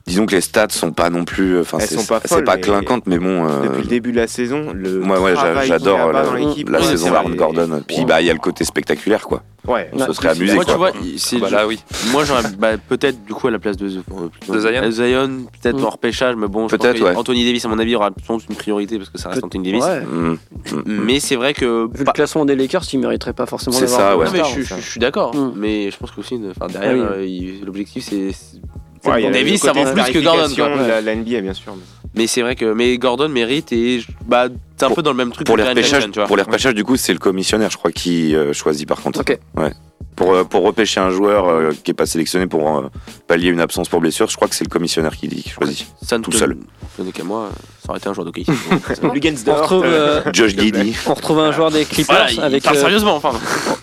[0.04, 1.60] Disons que les stats sont pas non plus.
[1.60, 3.46] Enfin, Elles c'est sont pas c'est folles, pas mais clinquantes, mais bon.
[3.48, 5.34] euh, Depuis le début de la saison, le Moi, ouais,
[5.64, 7.82] j'adore la, ouais, saison d'Aaron Gordon.
[7.86, 9.44] Puis bah, il y a le côté spectaculaire, quoi.
[9.64, 10.04] Ouais, Ouais.
[10.08, 10.90] Ce serait amusé, Moi, tu quoi.
[10.90, 11.78] vois, c'est Bah là, oui.
[12.10, 15.30] Moi, j'aurais bah, peut-être du coup à la place de, De Zion Zion,
[15.62, 15.84] peut-être Mm.
[15.84, 17.14] en repêchage, mais bon, je pense Peut-être, que ouais.
[17.14, 19.70] Anthony Davis, à mon avis, aura sans doute une priorité parce que ça reste Anthony
[19.70, 19.84] Davis.
[19.84, 20.00] Ouais.
[20.00, 20.38] Mm.
[20.84, 21.84] Mais c'est vrai que.
[21.92, 24.26] Vu le bah, classement des Lakers, il mériterait pas forcément C'est ça, ouais.
[24.26, 25.52] je, suis- d'accord, Mm.
[25.54, 28.32] mais je pense qu'aussi, enfin, derrière, Ah euh, l'objectif c'est.
[29.04, 30.54] Ouais, Davis, ça vaut plus que Gordon.
[30.54, 30.68] Quoi.
[30.86, 31.74] La, la NBA, bien sûr.
[32.14, 35.16] Mais c'est vrai que mais Gordon mérite et bah c'est un Pour- peu dans le
[35.16, 37.78] même truc Pour que les repêchages, pour les repêchages, du coup, c'est le commissionnaire, je
[37.78, 39.20] crois, qui euh, choisit par contre.
[39.20, 39.38] Ok.
[39.56, 39.72] Ouais.
[40.14, 42.88] Pour, euh, pour repêcher un joueur euh, qui est pas sélectionné pour euh,
[43.26, 45.86] pallier une absence pour blessure, je crois que c'est le commissionnaire qui, qui choisit.
[46.02, 46.58] Ça ne tout seul.
[46.98, 47.48] tenait qu'à moi,
[47.84, 48.44] ça aurait été un joueur d'hockey.
[49.02, 50.94] On retrouve, euh, Josh Giddy.
[51.08, 52.62] on retrouve un joueur des Clippers Voilà, il avec.
[52.62, 53.32] parle euh, sérieusement, enfin.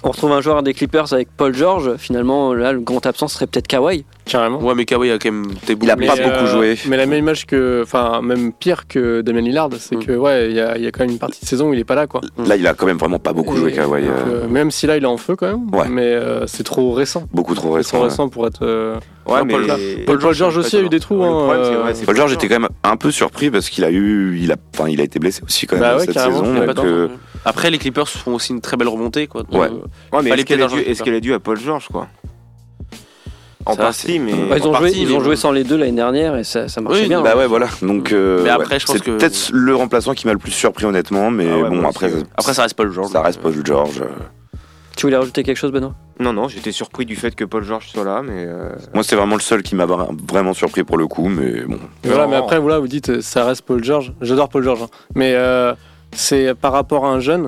[0.04, 1.96] on retrouve un joueur des Clippers avec Paul George.
[1.98, 4.06] Finalement, là, le grand absent serait peut-être Kawhi.
[4.26, 4.60] Carrément.
[4.62, 6.78] Ouais, mais Kawhi a quand même Il a pas euh, beaucoup joué.
[6.88, 10.06] Mais la même image que, enfin, même pire que Damien Lillard, c'est Mm.
[10.06, 11.74] que ouais, il y a, il y a quand même une partie de saison où
[11.74, 12.22] il est pas là, quoi.
[12.46, 14.04] Là, il a quand même vraiment pas beaucoup joué, Kawhi.
[14.08, 15.90] euh, même si là il est en feu quand même, Ouais.
[15.90, 17.24] mais euh, c'est trop récent.
[17.34, 17.90] beaucoup trop C'est récent.
[17.98, 18.10] trop ouais.
[18.10, 18.60] récent pour être.
[19.32, 19.68] Euh, Ouais, mais Paul-
[20.06, 21.24] Paul, Paul George aussi a eu des trous.
[21.24, 24.38] Hein, problème, euh, Paul George était quand même un peu surpris parce qu'il a eu,
[24.42, 26.44] il a, enfin, il a été blessé aussi quand même Bah ouais, cette saison.
[26.46, 27.08] euh.
[27.46, 29.44] Après, les Clippers font aussi une très belle remontée, quoi.
[29.52, 29.70] Ouais.
[29.70, 30.62] Donc, Ouais, mais Fallait est-ce qu'elle
[31.14, 32.08] est, due- est à Paul George, quoi?
[33.66, 34.34] En Ça, partie, mais.
[34.34, 36.68] Ouais, ils ont, joué, partie, ils ont joué sans les deux l'année dernière et ça,
[36.70, 37.22] ça marchait Oui, bien.
[37.22, 37.38] Bah hein.
[37.40, 37.68] ouais, voilà.
[37.82, 38.80] Donc, euh, Mais après, ouais.
[38.80, 41.58] je pense c'est que- peut-être le remplaçant qui m'a le plus surpris honnêtement, mais Ah
[41.58, 42.12] ouais, bon moi après.
[42.38, 43.12] Après, ça reste Paul George.
[43.12, 44.02] ça reste Paul George.
[45.00, 45.96] Tu voulais rajouter quelque chose, Benoît?
[46.20, 48.44] Non, non, j'étais surpris du fait que Paul George soit là, mais.
[48.46, 51.62] euh, Moi, c'est vraiment le seul qui m'a vra- vraiment surpris pour le coup, mais
[51.62, 51.80] bon.
[52.04, 52.30] Voilà, Non.
[52.32, 54.12] mais après, voilà, vous dites, ça reste Paul George.
[54.20, 54.82] J'adore Paul George.
[54.84, 54.90] hein.
[55.16, 55.74] Mais euh,
[56.12, 57.48] c'est par rapport à un jeune.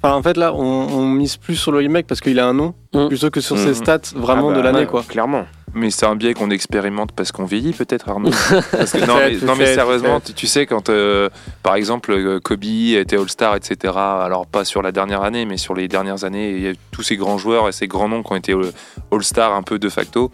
[0.00, 2.54] Enfin, en fait, là, on, on mise plus sur le mec parce qu'il a un
[2.54, 3.08] nom, Mm.
[3.08, 3.58] plutôt que sur Mm.
[3.58, 5.02] ses stats vraiment ah bah, de l'année, ouais, quoi.
[5.08, 5.44] Clairement.
[5.74, 8.30] Mais c'est un biais qu'on expérimente parce qu'on vieillit peut-être Arnaud.
[8.72, 11.30] Parce que non, mais, non, sérieusement, tu, tu sais quand euh,
[11.62, 13.94] par exemple euh, Kobe était All-Star, etc.
[13.96, 17.02] Alors pas sur la dernière année, mais sur les dernières années, il y a tous
[17.02, 18.72] ces grands joueurs et ces grands noms qui ont été All-
[19.10, 20.30] All-Star un peu de facto.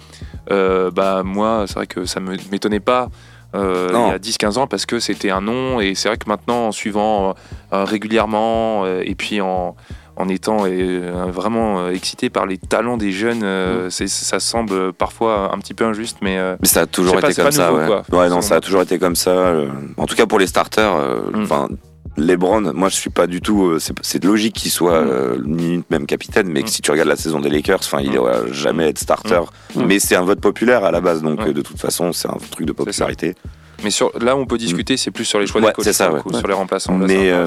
[0.51, 3.09] Euh, bah moi, c'est vrai que ça me m'étonnait pas.
[3.55, 6.29] euh, il y a 10-15 ans parce que c'était un nom et c'est vrai que
[6.29, 7.35] maintenant en suivant
[7.73, 9.75] euh, régulièrement euh, et puis en,
[10.19, 14.93] en étant euh, vraiment euh, excité par les talents des jeunes, euh, c'est- ça semble
[14.93, 17.69] parfois un petit peu injuste, mais Mais ça a toujours pas, été comme pas ça,
[17.71, 17.87] nouveau, ouais.
[18.11, 18.19] quoi.
[18.21, 19.55] Ouais, non, ça a toujours été comme ça.
[19.97, 21.43] En tout cas, pour les starters, euh, Mm.
[21.43, 21.69] enfin,
[22.17, 23.79] LeBron, moi, je suis pas du tout.
[23.79, 25.09] c'est- logique qu'il soit Mm.
[25.09, 28.19] euh, limite même capitaine, mais que si tu regardes la saison des Lakers, enfin, il
[28.19, 29.41] va jamais être starter.
[29.77, 32.67] Mais c'est un vote populaire à la base, donc de toute façon, c'est un truc
[32.67, 33.37] de popularité.
[33.85, 36.13] Mais sur, là, on peut discuter, c'est plus sur les choix Ouais, des coachs, ça,
[36.13, 36.21] ouais.
[36.37, 36.95] sur les remplaçants.
[36.99, 37.47] Mais, euh,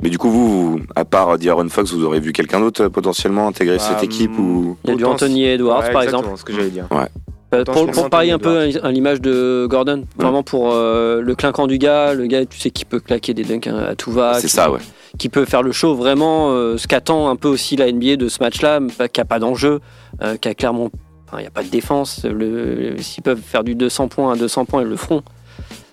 [0.00, 3.46] mais du coup, vous, à part D'Aaron Fox, vous aurez vu quelqu'un d'autre euh, potentiellement
[3.48, 6.28] intégrer Bah, cette équipe ou Il y a du Anthony Edwards, Ouais, par exemple.
[6.36, 6.86] ce que j'allais dire.
[7.54, 11.66] Euh, pour, pour parier un peu à l'image de Gordon, vraiment pour euh, le clinquant
[11.66, 14.48] du gars, le gars, tu sais, qui peut claquer des dunks à tout va, C'est
[14.48, 14.80] qui, ça, ouais.
[15.16, 18.28] qui peut faire le show vraiment, euh, ce qu'attend un peu aussi la NBA de
[18.28, 19.80] ce match-là, qui a pas d'enjeu,
[20.22, 20.90] euh, qui a clairement,
[21.26, 22.26] enfin, il n'y a pas de défense.
[22.98, 25.22] S'ils peuvent faire du 200 points à 200 points, ils le feront.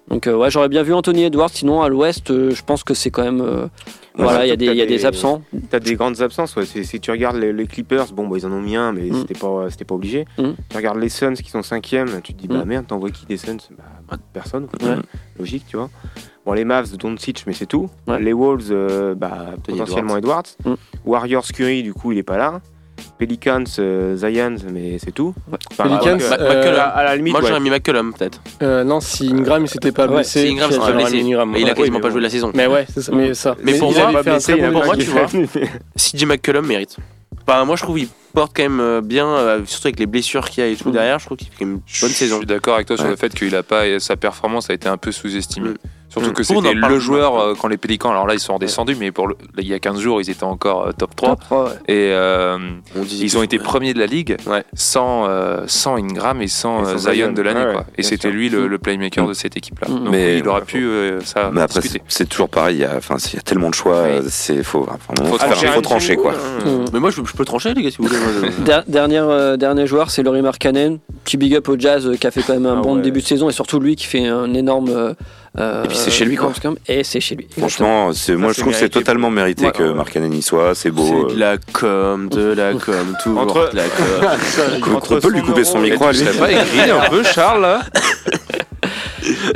[0.10, 1.50] Donc euh, ouais, j'aurais bien vu Anthony Edwards.
[1.50, 3.68] Sinon à l'Ouest, euh, je pense que c'est quand même, euh,
[4.14, 5.42] voilà, il y a des, il y a des absents.
[5.72, 6.66] T'as des grandes absences, ouais.
[6.66, 9.16] Si, tu regardes les, les Clippers, bon, bah, ils en ont mis un, mais Mm.
[9.22, 10.26] c'était pas, c'était pas obligé.
[10.38, 10.50] Mm.
[10.70, 12.68] Tu regardes les Suns qui sont cinquièmes, tu te dis, bah Mm.
[12.68, 13.58] merde, t'envoies qui des Suns?
[13.76, 14.90] Bah, bah, personne, quoi.
[14.90, 14.96] Ouais.
[15.40, 15.90] logique, tu vois.
[16.46, 17.90] Bon, les Mavs, Doncic, mais c'est tout.
[18.08, 18.20] Ouais.
[18.22, 20.44] Les Wolves, euh, bah, potentiellement Edwards.
[20.66, 20.74] Mm.
[21.06, 22.62] Warriors, Curry, du coup, il est pas là.
[23.18, 25.34] Pelicans, euh, Zion, mais c'est tout.
[25.72, 27.48] Enfin, Pelicans, à- euh, à, à la limite, Moi, ouais.
[27.48, 28.42] j'aurais mis McCollum, peut-être.
[28.62, 31.22] Euh, non, si Ingram il s'était pas blessé, Si Ingram s'était blessé.
[31.22, 31.50] Ingram.
[31.52, 32.24] Mais il a quasiment pas joué bon.
[32.24, 32.52] la saison.
[32.54, 33.12] Mais ouais, c'est ça.
[33.14, 33.56] Mais, ça.
[33.64, 35.28] Mais pour moi- blessé, bon tu vois,
[35.96, 36.98] CJ McCollum mérite.
[37.48, 40.64] Enfin, moi, je trouve qu'il porte quand même bien, euh, surtout avec les blessures qu'il
[40.64, 40.94] y a et tout Mm.
[40.94, 41.20] derrière.
[41.20, 42.38] Je trouve qu'il fait quand même une bonne Je saison.
[42.38, 44.98] suis d'accord avec toi sur le fait qu'il a pas sa performance a été un
[44.98, 45.72] peu sous-estimée.
[46.16, 46.22] Mm.
[46.24, 46.34] Surtout Mm.
[46.34, 48.12] que c'était le joueur euh, quand les Pélicans.
[48.12, 50.30] Alors là, ils sont redescendus, mais pour le- là, il y a 15 jours, ils
[50.30, 51.72] étaient encore euh, top 3 Top trois, ouais.
[51.88, 52.58] et euh,
[52.98, 54.64] On ils ont été premiers de la ligue Ouais.
[54.74, 57.32] sans euh, sans Ingram et sans, Et sans Zion Zion.
[57.34, 57.82] de l'année Ouais, quoi.
[57.82, 58.32] ouais, Et c'était sûr.
[58.38, 59.30] lui le, le playmaker Mm.
[59.30, 59.88] de cette équipe-là.
[59.90, 60.00] Mm.
[60.04, 62.78] Donc Mais- il aurait pu euh, ça Mais après, c'est c'est toujours pareil.
[62.78, 64.04] Il y a, enfin, il y a tellement de choix.
[64.04, 64.26] Oui.
[64.30, 65.68] C'est faut, vraiment, Faut trancher.
[65.68, 66.32] faut trancher quoi.
[66.34, 66.86] Mm.
[66.94, 68.20] Mais moi, je, je peux trancher, les gars, si vous voulez.
[68.20, 71.00] Moi, je- Der- dernière, euh, dernier joueur, c'est Laurie Markkanen.
[71.24, 73.02] Petit big up au Jazz qui a fait quand même un Ah bon ouais.
[73.02, 75.16] début de saison et surtout lui qui fait un énorme.
[75.58, 76.52] Euh, Et puis c'est chez lui, quoi.
[76.88, 77.48] Et c'est chez lui.
[77.58, 79.72] Franchement, c'est moi je trouve que c'est totalement mérité Ouais.
[79.72, 80.76] que Mark Cannon y soit.
[80.76, 81.06] C'est beau.
[81.06, 85.00] C'est euh, de la com, de la com, toujours Entre- de la com.
[85.12, 86.24] on peut lui couper son micro à lui.
[86.38, 87.82] Pas écrit un peu, Charles là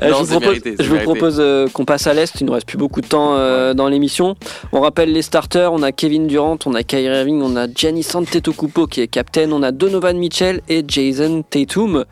[0.02, 2.34] Euh, Non, je vous propose, mérité, je vous propose euh, qu'on passe à l'Est.
[2.42, 4.36] Il nous reste plus beaucoup de temps euh, dans l'émission.
[4.72, 5.72] On rappelle les starters.
[5.72, 9.52] On a Kevin Durant, on a Kyrie Irving, on a Giannis Antetokounmpo qui est captain,
[9.52, 12.06] on a Donovan Mitchell et Jason Tatum.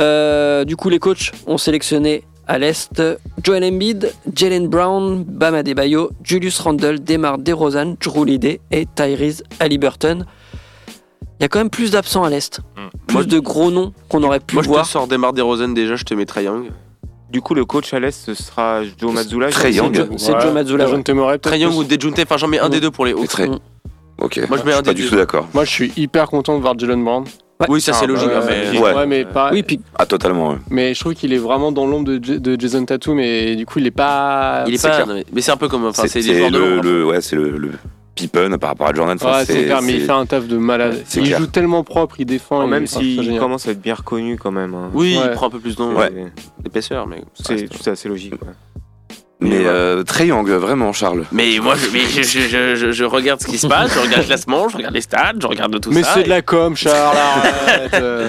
[0.00, 3.02] Euh, du coup, les coachs ont sélectionné à l'Est
[3.42, 10.24] Joel Embiid, Jalen Brown, Bam Adebayo, Julius Randle, Demar DeRozan, Drew Holiday et Tyrese Halliburton.
[11.38, 12.60] Il y a quand même plus d'absents à l'Est.
[13.06, 14.86] Plus Moi, de gros noms qu'on aurait pu Moi, je te voir.
[14.86, 16.70] sors Demar DeRozan déjà, je te mets Trae Young.
[17.30, 19.50] Du coup, le coach à l'Est, ce sera Joe Mazzulla.
[19.50, 19.74] J'imagine.
[19.94, 20.08] young.
[20.16, 20.84] C'est Joe Mazzulla.
[21.38, 21.78] Trae Young plus.
[21.80, 23.28] ou Dejunte, enfin j'en mets un des deux pour les Hawks.
[23.28, 23.58] Très- Mm.
[24.18, 24.40] Ok.
[24.48, 25.08] Moi, je mets suis un pas des du deux.
[25.10, 25.46] tout d'accord.
[25.52, 27.24] Moi, je suis hyper content de voir Jalen Brown.
[27.68, 28.28] Oui, ça c'est Ah, logique.
[28.28, 28.94] bah, hein, mais- Ouais.
[28.94, 29.50] Ouais, mais pas.
[29.52, 30.50] Oui, puis Ah, totalement.
[30.50, 30.56] ouais.
[30.70, 33.64] Mais je trouve qu'il est vraiment dans l'ombre de, J- de Jason Tatum et du
[33.64, 34.64] coup, il est pas.
[34.66, 34.94] Il est c'est pas.
[35.02, 35.06] clair.
[35.06, 35.86] mais- Mais c'est un peu comme.
[35.86, 37.70] Enfin, C'est de le, ouais, c'est le, le
[38.14, 39.16] Pippen par rapport à Jordan.
[39.20, 41.02] Enfin, Ouais, c'est clair, mais il fait un taf de malade.
[41.06, 41.38] C'est Il clair.
[41.38, 42.66] joue tellement propre, il défend.
[42.66, 43.40] Même s'il génial.
[43.40, 44.74] commence à être bien reconnu quand même.
[44.74, 44.90] hein.
[44.94, 45.24] Oui, Ouais.
[45.26, 46.10] il prend un peu plus d'om- Ouais.
[46.62, 47.22] d'épaisseur, mais.
[47.34, 48.34] c'est assez logique.
[49.40, 51.24] Mais Mais euh, Trae Young, vraiment, Charles.
[51.30, 53.98] Mais moi, je, mais je, je, je, je- je regarde ce qui se passe, je
[53.98, 56.12] regarde le classement, je regarde les stats, je regarde tout Mais ça.
[56.14, 57.16] c'est et- de la com, Charles.
[57.66, 58.28] arrête, euh.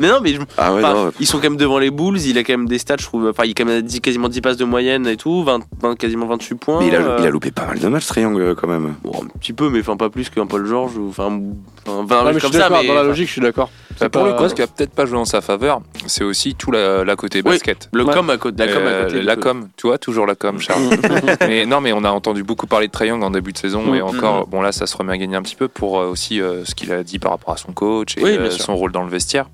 [0.00, 1.12] Mais non, mais je- Ah ouais, enfin, non.
[1.20, 3.28] ils sont quand même devant les Bulls, il a quand même des stats, je trouve.
[3.28, 5.96] Enfin, il a quand même 10 quasiment 10 passes de moyenne et tout, 20, 20
[5.96, 6.80] quasiment 28 points.
[6.80, 8.94] Mais il a, euh, il a loupé pas mal de matchs, Young, euh, quand même.
[9.02, 11.40] bon, un petit peu, mais enfin pas plus qu'un Paul George ou enfin,
[11.86, 12.68] enfin 20 Ouais, mais comme suis ça.
[12.68, 13.70] d'accord, Mais, dans la logique, je suis d'accord.
[14.00, 16.54] Bah, pour le coup, ce qui a peut-être pas joué en sa faveur, c'est aussi
[16.54, 17.88] tout la, la côté Oui, basket.
[17.92, 18.14] le Ouais.
[18.14, 19.22] com à côté, la com à Euh, côté.
[19.22, 20.82] la com, tu vois, toujours la com, Charles.
[21.40, 24.00] mais non, mais on a entendu beaucoup parler de Young en début de saison et
[24.00, 24.06] Mhm.
[24.06, 26.64] encore, bon là, ça se remet à gagner un petit peu pour euh, aussi euh,
[26.64, 28.64] ce qu'il a dit par rapport à son coach et Oui, bien euh, sûr.
[28.64, 29.46] son rôle dans le vestiaire.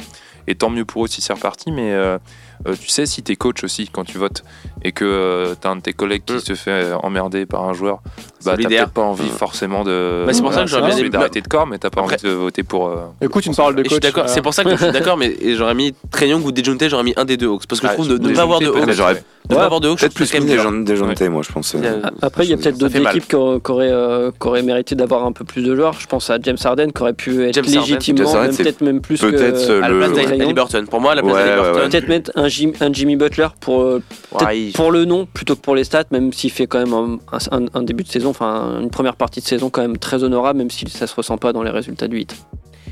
[0.46, 2.18] Et tant mieux pour eux si c'est reparti, mais euh,
[2.66, 4.44] euh, tu sais, si t'es coach aussi quand tu votes
[4.82, 6.40] et que euh, t'as un de tes collègues qui Mm.
[6.40, 8.02] se fait emmerder par un joueur,
[8.44, 10.24] bah t'as peut-être pas envie forcément de.
[10.26, 12.24] Bah, c'est pour ça que j'aurais bien solidarité de corps, mais t'as pas Après- envie
[12.24, 12.88] de voter pour.
[12.88, 14.02] euh, Écoute, une parole de Et je suis coach.
[14.02, 16.52] d'accord, euh, c'est pour ça que je suis d'accord, mais j'aurais mis Trae Young ou
[16.52, 17.66] Dejunte, j'aurais mis un des deux Hawks.
[17.66, 19.64] Parce que je Ah, trouve de ne Dejounte, pas avoir de peut-être, Hawks, de pas
[19.64, 21.74] avoir de Hawks, Peut-être plus des moi, je pense.
[21.74, 22.02] euh.
[22.22, 24.30] Après, il y a peut-être d'autres équipes qui auraient, euh,
[24.64, 25.94] mérité d'avoir un peu plus de joueurs.
[26.00, 29.72] Je pense à James Harden qui aurait pu être légitimement, peut-être même plus peut-être, que
[29.72, 30.86] euh, À la place d'Aliburton.
[30.88, 31.80] Pour moi, à la place Ouais, ouais, d'Aliburton.
[31.82, 31.88] ouais.
[31.88, 35.26] Peut-être mettre un, Jim- un Jimmy Butler pour, euh, peut-être Ouais, il- pour le nom
[35.32, 37.18] plutôt que pour les stats, même s'il fait quand même un,
[37.50, 40.58] un- un début de saison, enfin une première partie de saison quand même très honorable,
[40.58, 42.36] même si ça se ressent pas dans les résultats du 8.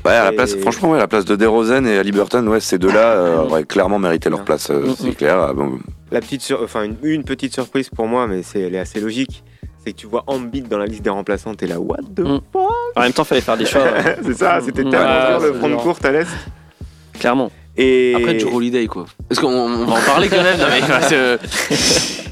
[0.05, 2.59] Ouais, à la Et- place, franchement, ouais, à la place de DeRozan et Halliburton, ouais,
[2.59, 4.95] ces deux-là euh, auraient clairement mérité leur place, euh, Mhm.
[4.97, 5.39] c'est clair.
[5.39, 5.79] Ah, bon,
[6.11, 8.99] La petite sur- enfin une, une petite surprise pour moi, mais c'est elle est assez
[8.99, 9.43] logique.
[9.85, 12.39] C'est que tu vois Embiid dans la liste des remplaçants, t'es là, what the Mm.
[12.51, 12.71] fuck?
[12.95, 14.89] En même temps, fallait faire des choix, ouais, C'est ça, c'était Mm.
[14.91, 16.27] tellement Ouais, dur de courte à l'Est.
[17.19, 17.51] clairement.
[17.75, 19.05] Et Après, Joe Holiday, quoi.
[19.27, 20.57] Parce qu'on on va en parler quand même.
[20.59, 20.81] non, mais,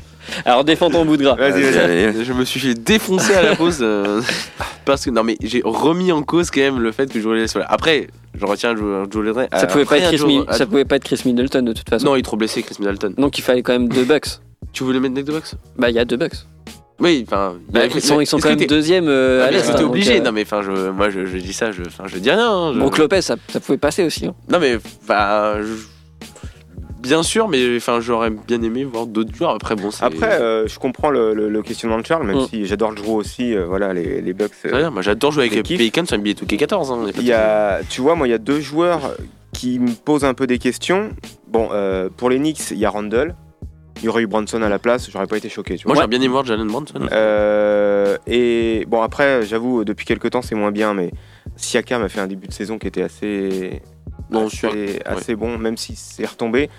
[0.45, 1.35] Alors défends ton bout de gras.
[1.35, 2.25] Vas-y, vas-y.
[2.25, 3.79] je me suis fait défoncer à la pause.
[3.81, 4.21] euh,
[4.85, 7.47] parce que, non, mais j'ai remis en cause quand même le fait que Joe Holiday
[7.47, 7.67] soit là.
[7.69, 8.07] Après,
[8.39, 9.47] je retiens Joe, Holiday.
[9.57, 12.05] Ça pouvait, pas être Chris Mi- ça pouvait pas être Chris Middleton de toute façon.
[12.05, 13.13] Non, il est trop blessé, Chris Middleton.
[13.17, 14.27] Donc il fallait quand même deux bucks.
[14.73, 15.51] Tu voulais mettre Nick de Bucks?
[15.77, 16.35] Bah il y a deux bucks.
[16.99, 17.55] Oui, enfin.
[17.69, 19.69] Bah, ils sont, ils sont est-ce quand même deuxième euh, Ah, à l'Est.
[19.71, 22.03] hein, donc, obligé euh, Non, mais enfin, je, moi, je, je dis ça, je, enfin,
[22.05, 22.47] je dis rien.
[22.47, 24.27] hein, je- Lopez, ça, ça pouvait passer aussi.
[24.27, 24.35] hein.
[24.51, 25.87] Non, mais enfin, je-
[27.01, 29.51] bien sûr, mais enfin, j'aurais bien aimé voir d'autres joueurs.
[29.55, 29.89] Après, bon.
[30.01, 32.47] Après, euh, je comprends le, le- le questionnement de Charles, même Mm.
[32.47, 33.55] si j'adore Drew aussi.
[33.55, 34.51] euh, voilà, les, les Bucks.
[34.65, 35.77] euh, moi, j'adore jouer avec kiffe.
[35.77, 36.91] Pelicans sur NBA 2K14.
[36.91, 38.59] Hein, y a pas de Il y a, tu vois, moi, il y a deux
[38.59, 39.15] joueurs
[39.53, 41.09] qui me posent un peu des questions.
[41.47, 43.35] Bon, euh, pour les Knicks, il y a Randall.
[43.97, 45.75] Il y aurait eu Branson à la place, j'aurais pas été choqué.
[45.75, 47.07] Tu Moi, j'aurais bien aimé voir Jalen Brunson.
[47.11, 51.11] Euh, et bon, après, j'avoue, depuis quelques temps, c'est moins bien, mais
[51.55, 53.81] Siakam a fait un début de saison qui était assez,
[54.29, 54.73] Non, assez, sûr.
[55.05, 56.69] assez bon, même si c'est retombé.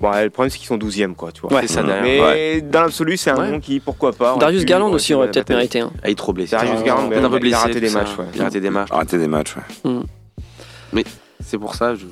[0.00, 1.52] Bon, le problème, c'est qu'ils sont 12e, quoi, tu vois.
[1.54, 1.60] Ouais.
[1.66, 1.86] C'est ça Mm.
[1.86, 2.24] derrière.
[2.34, 3.50] Mais dans l'absolu, c'est un Ouais.
[3.50, 4.36] nom qui, pourquoi pas.
[4.38, 5.80] Darius Garland aussi aurait peut-être mérité.
[5.80, 5.92] hein.
[6.02, 6.50] Ah, il est trop blessé.
[6.56, 7.56] Darius Ah, Garland, Il a un peu il a blessé.
[7.56, 8.18] raté des matchs.
[8.18, 8.24] ouais.
[8.34, 8.88] Il a raté des matchs.
[8.90, 9.54] Arrêtez des matchs,
[9.84, 11.04] ouais.
[11.42, 11.94] C'est pour ça.
[11.94, 12.04] Je...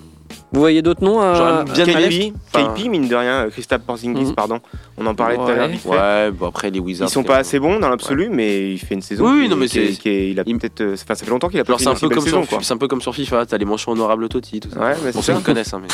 [0.53, 1.65] Vous voyez d'autres noms à...
[1.75, 2.89] L'Est KP.
[2.91, 4.35] mine de rien, Christophe Porzingis, Mhm.
[4.35, 4.61] pardon.
[4.99, 6.31] On en parlait tout à l'heure Ouais.
[6.31, 7.09] bon, après, les Wizards.
[7.09, 9.25] Ils sont pas assez bons dans l'absolu, mais il fait une saison.
[9.31, 10.81] Oui, qui- non, mais c'est- il a peut-être.
[10.83, 12.45] euh, Enfin, ça fait longtemps qu'il a pas Alors, fait c'est un, peu comme saison,
[12.61, 14.79] c'est un peu comme sur FIFA, t'as les mentions honorables Totti, tout ça.
[14.81, 15.89] Ouais, mais Bon, c'est ceux qui connaissent, hein, mais,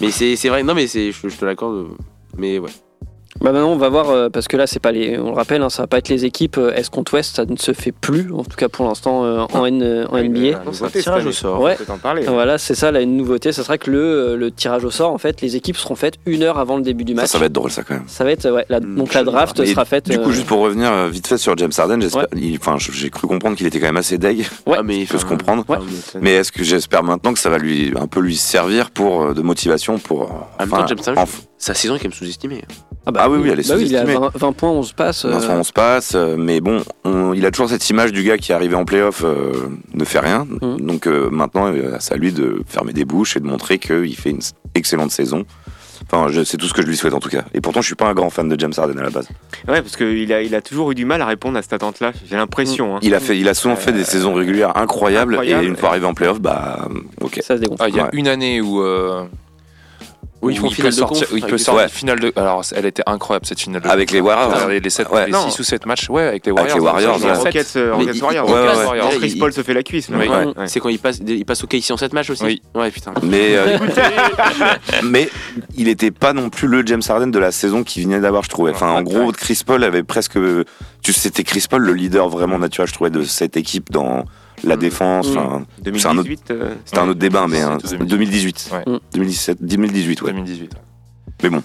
[0.00, 1.86] mais c'est vrai, non, mais c'est- je, je te l'accorde, euh,
[2.36, 2.70] mais ouais.
[3.40, 5.62] Bah maintenant on va voir euh, parce que là c'est pas les on le rappelle
[5.62, 7.92] hein, ça va pas être les équipes euh, Est contre Ouest ça ne se fait
[7.92, 10.60] plus en tout cas pour l'instant euh, en, N- euh, en Oui, NBA.
[10.72, 11.60] c'est un tirage au sort.
[11.60, 11.76] Ouais.
[11.80, 12.22] On peut en parler.
[12.26, 15.12] Voilà c'est ça là une nouveauté ça sera que le, euh, le tirage au sort
[15.12, 17.28] en fait les équipes seront faites une heure avant le début du match.
[17.28, 18.04] ça va être drôle, ça, quand même.
[18.08, 20.08] Ça va être ouais, la- Mm, donc la draft sera faite.
[20.08, 23.10] Du coup, euh, juste pour revenir vite fait sur James Harden, j'espère- il- enfin, j'ai
[23.10, 24.76] cru comprendre qu'il était quand même assez deg, Ouais.
[24.78, 25.64] Ah, mais peut se enfin, comprendre.
[26.20, 29.42] Mais est-ce que j'espère maintenant que ça va lui un peu lui servir pour de
[29.42, 30.22] motivation pour.
[30.22, 30.26] En
[30.60, 32.62] même enfin, temps, James Harden, sa saison est quand même sous-estimée.
[33.06, 34.26] ah, bah, ah oui, oui, elle est bah oui, il a sous-estimée.
[34.32, 35.24] 20, 20 points 11 passes.
[35.24, 38.22] euh, Enfin, on se passe, euh, mais bon, on- il a toujours cette image du
[38.22, 39.52] gars qui est arrivé en playoff, euh,
[39.94, 40.46] ne fait rien.
[40.62, 40.80] Mhm.
[40.80, 44.16] Donc euh, maintenant, euh, c'est à lui de fermer des bouches et de montrer qu'il
[44.16, 44.40] fait une
[44.74, 45.44] excellente saison.
[46.10, 47.42] Enfin, c'est tout ce que je lui souhaite en tout cas.
[47.54, 49.28] Et pourtant, je suis pas un grand fan de James Harden à la base.
[49.66, 52.12] Ouais, parce qu'il a, il a toujours eu du mal à répondre à cette attente-là,
[52.30, 52.96] j'ai l'impression.
[52.96, 53.00] hein.
[53.02, 55.64] Il a fait, il a souvent fait des saisons régulières incroyables, incroyable.
[55.64, 56.88] et une fois arrivé en playoff, bah,
[57.20, 57.40] ok.
[57.42, 57.82] Ça se dégonfle.
[57.84, 58.10] Ah, il y a Ouais.
[58.12, 58.80] une année où.
[60.40, 61.88] Euh, Oui, ils font finale de sortir, conf il avec peut les- sortir Ouais.
[61.88, 62.32] finale de.
[62.36, 64.14] Alors, elle était incroyable cette finale de Avec conf.
[64.14, 64.54] les Warriors.
[64.68, 65.26] Euh, Les, sept- Ouais.
[65.26, 65.48] les Non.
[65.50, 66.78] 6 ou 7 matchs, ouais, avec les Avec Warriors.
[66.78, 68.46] les Warriors, fait- Rockets, euh, Rockets Warriors.
[68.48, 69.10] Ouais, ouais, Warriors.
[69.18, 70.08] Chris Paul se fait la cuisse.
[70.08, 70.18] là.
[70.18, 70.28] Ouais.
[70.28, 70.46] Ouais.
[70.56, 70.68] Ouais.
[70.68, 72.62] C'est quand il passe, il passe au KC en 7 matchs aussi Oui.
[72.74, 73.12] Ouais, putain.
[73.22, 73.78] Mais, euh,
[75.04, 75.28] mais
[75.76, 78.48] il n'était pas non plus le James Harden de la saison qu'il venait d'avoir, je
[78.48, 78.70] trouvais.
[78.72, 80.38] Enfin, en gros, Chris Paul avait presque.
[81.02, 84.24] Tu sais, c'était Chris Paul le leader vraiment naturel, je trouvais, de cette équipe dans
[84.64, 84.80] la Mm.
[84.80, 85.28] défense.
[85.28, 85.36] Mm.
[85.38, 86.50] Enfin, C'est un autre- 2018.
[86.50, 88.70] euh, C'était un Ouais, autre débat, mais hein, 2017, 2018.
[88.72, 88.92] Ouais.
[88.94, 88.98] Mm.
[89.14, 90.32] 2017, 2018, ouais.
[90.32, 90.72] 2018.
[91.42, 91.62] Mais bon,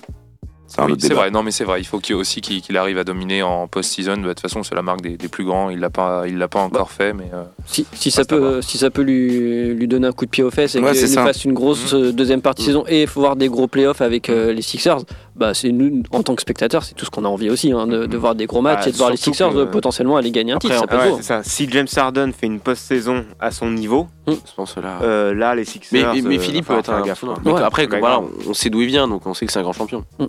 [0.67, 1.21] c'est un Oui, autre c'est débat.
[1.21, 3.67] vrai, non mais c'est vrai, il faut qu'il aussi qu'il qu'il arrive à dominer en
[3.67, 4.17] post-season.
[4.17, 6.47] De toute façon, c'est la marque des, des plus grands, il l'a pas, il l'a
[6.47, 10.07] pas encore fait, mais euh, Si, si ça peut, si ça peut lui, lui donner
[10.07, 12.61] un coup de pied aux fesses et Ouais, qu'il fasse une grosse euh, deuxième partie
[12.63, 14.99] de saison et il faut voir des gros playoffs avec euh, les Sixers,
[15.35, 17.87] bah c'est nous en tant que spectateurs, c'est tout ce qu'on a envie aussi, hein,
[17.87, 20.15] de, de voir des gros matchs Ah, et de voir les Sixers que- euh, potentiellement
[20.17, 21.21] aller gagner un Après, titre.
[21.23, 21.41] Ça ouais.
[21.43, 24.99] Si James Harden fait une post-saison à son niveau, Je pense là.
[25.01, 26.13] euh, là, les Sixers.
[26.13, 27.35] mais, mais euh, Philippe peut être un gaffe, quoi.
[27.43, 29.63] Mais après, Ouais, voilà, on sait d'où il vient, donc on sait que c'est un
[29.63, 30.03] grand champion.
[30.19, 30.25] Mm.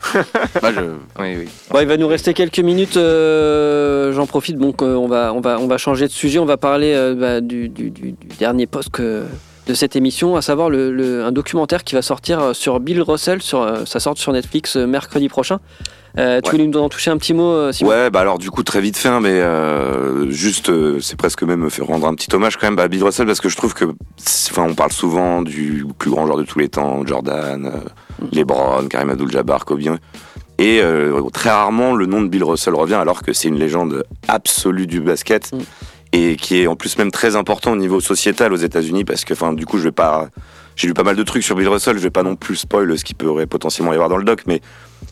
[0.62, 0.80] Bah, je-
[1.22, 1.48] oui, oui.
[1.70, 2.96] Bon, il va nous rester quelques minutes.
[2.96, 4.56] euh, J'en profite.
[4.56, 6.38] Donc, euh, on va, on va, on va changer de sujet.
[6.38, 9.24] On va parler euh, bah, du, du- du- du dernier poste que-
[9.70, 13.00] de cette émission, à savoir le, le- un documentaire qui va sortir euh, sur Bill
[13.02, 13.40] Russell.
[13.40, 15.60] Sur, euh, ça sort sur Netflix euh, mercredi prochain.
[16.18, 16.56] Euh, tu Ouais.
[16.56, 17.90] voulais nous en toucher un petit mot, Simon?
[17.90, 21.44] Ouais, bah alors du coup très vite fait, hein, mais euh, juste, euh, c'est presque
[21.44, 23.56] même me faire rendre un petit hommage quand même à Bill Russell parce que je
[23.56, 23.84] trouve que,
[24.50, 28.88] enfin, on parle souvent du plus grand joueur de tous les temps, Jordan, euh, LeBron,
[28.88, 29.82] Karim Abdul-Jabbar, Kobe,
[30.58, 30.82] et
[31.32, 35.00] très rarement le nom de Bill Russell revient alors que c'est une légende absolue du
[35.00, 35.58] basket Mm.
[36.12, 39.32] Et qui est en plus même très important au niveau sociétal aux États-Unis parce que,
[39.32, 40.28] enfin, du coup, je vais pas,
[40.76, 42.98] j'ai lu pas mal de trucs sur Bill Russell, je vais pas non plus spoil
[42.98, 44.60] ce qui pourrait potentiellement y avoir dans le doc, mais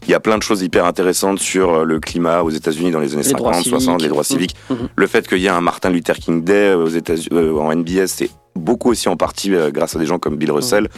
[0.07, 3.01] il y a plein de choses hyper intéressantes sur euh, le climat aux États-Unis dans
[3.01, 4.03] les années Les droits 50, 60, civiques.
[4.03, 4.57] les droits civiques.
[4.71, 4.89] Mhm.
[4.95, 8.07] Le fait qu'il y ait un Martin Luther King Day aux États-Unis, euh, en NBA,
[8.07, 10.89] c'est beaucoup aussi en partie euh, grâce à des gens comme Bill Russell,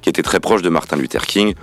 [0.00, 1.54] qui était très proche de Martin Luther King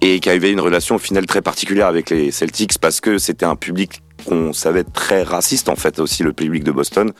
[0.00, 3.46] et qui avait une relation au final très particulière avec les Celtics parce que c'était
[3.46, 7.12] un public qu'on savait très raciste en fait aussi le public de Boston.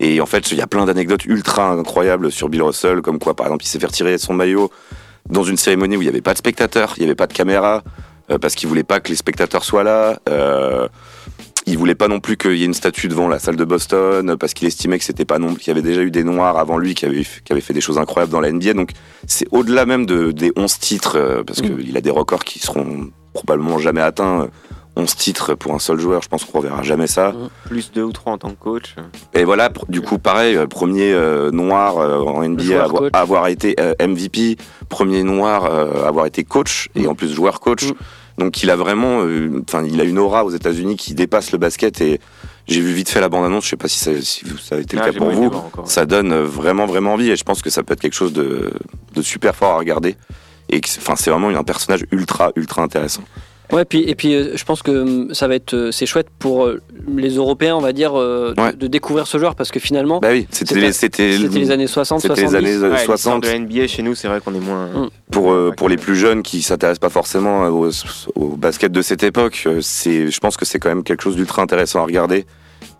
[0.00, 3.34] Et en fait, il y a plein d'anecdotes ultra incroyables sur Bill Russell, comme quoi,
[3.34, 4.70] par exemple, il s'est fait retirer son maillot
[5.28, 7.32] dans une cérémonie où il n'y avait pas de spectateurs, il n'y avait pas de
[7.32, 7.82] caméra,
[8.30, 10.20] euh, parce qu'il voulait pas que les spectateurs soient là.
[10.28, 10.88] Euh,
[11.68, 14.36] il voulait pas non plus qu'il y ait une statue devant la salle de Boston,
[14.38, 16.78] parce qu'il estimait que c'était pas non, qu'il y avait déjà eu des noirs avant
[16.78, 18.74] lui qui avaient, qui avaient fait des choses incroyables dans la NBA.
[18.74, 18.90] Donc
[19.26, 21.76] c'est au-delà même de, des 11 titres, euh, parce Mm.
[21.76, 24.42] qu'il a des records qui seront probablement jamais atteints.
[24.42, 24.46] euh,
[24.96, 27.32] 11 titres pour un seul joueur, je pense qu'on reverra jamais ça.
[27.66, 28.96] Plus deux ou trois en tant que coach.
[29.32, 33.76] Et voilà, du coup, pareil, euh, premier euh, noir euh, en NBA à avoir, été
[33.78, 34.56] euh, MVP,
[34.88, 37.84] premier noir euh, à avoir été coach et en plus joueur coach.
[37.90, 37.94] Mm.
[38.38, 41.58] Donc il a vraiment, euh, enfin, il a une aura aux États-Unis qui dépasse le
[41.58, 42.20] basket et
[42.68, 43.64] j'ai vu vite fait la bande-annonce.
[43.64, 45.46] Je sais pas si ça, si ça a été le Ah, cas pour vous.
[45.46, 45.90] encore.
[45.90, 48.32] Ça donne euh, vraiment, vraiment envie et je pense que ça peut être quelque chose
[48.32, 48.72] de,
[49.14, 50.16] de super fort à regarder.
[50.70, 53.22] Et que c'est- enfin, c'est vraiment un personnage ultra, ultra intéressant.
[53.70, 56.28] Ouais, puis, et puis euh, je pense que hum, ça va être, euh, c'est chouette
[56.38, 56.80] pour euh,
[57.16, 58.72] les Européens, on va dire, euh, de- Ouais.
[58.72, 62.50] de, découvrir ce joueur parce que finalement, Bah oui, c'était les, années 60, c'était 70.
[62.50, 63.42] les années euh, Ouais, l'histoire 60.
[63.42, 64.86] de la NBA chez nous, c'est vrai qu'on est moins.
[64.86, 65.08] Mm.
[65.30, 67.90] pour euh, pour les plus jeunes qui s'intéressent pas forcément au,
[68.36, 71.60] au basket de cette époque, c'est je pense que c'est quand même quelque chose d'ultra
[71.62, 72.46] intéressant à regarder.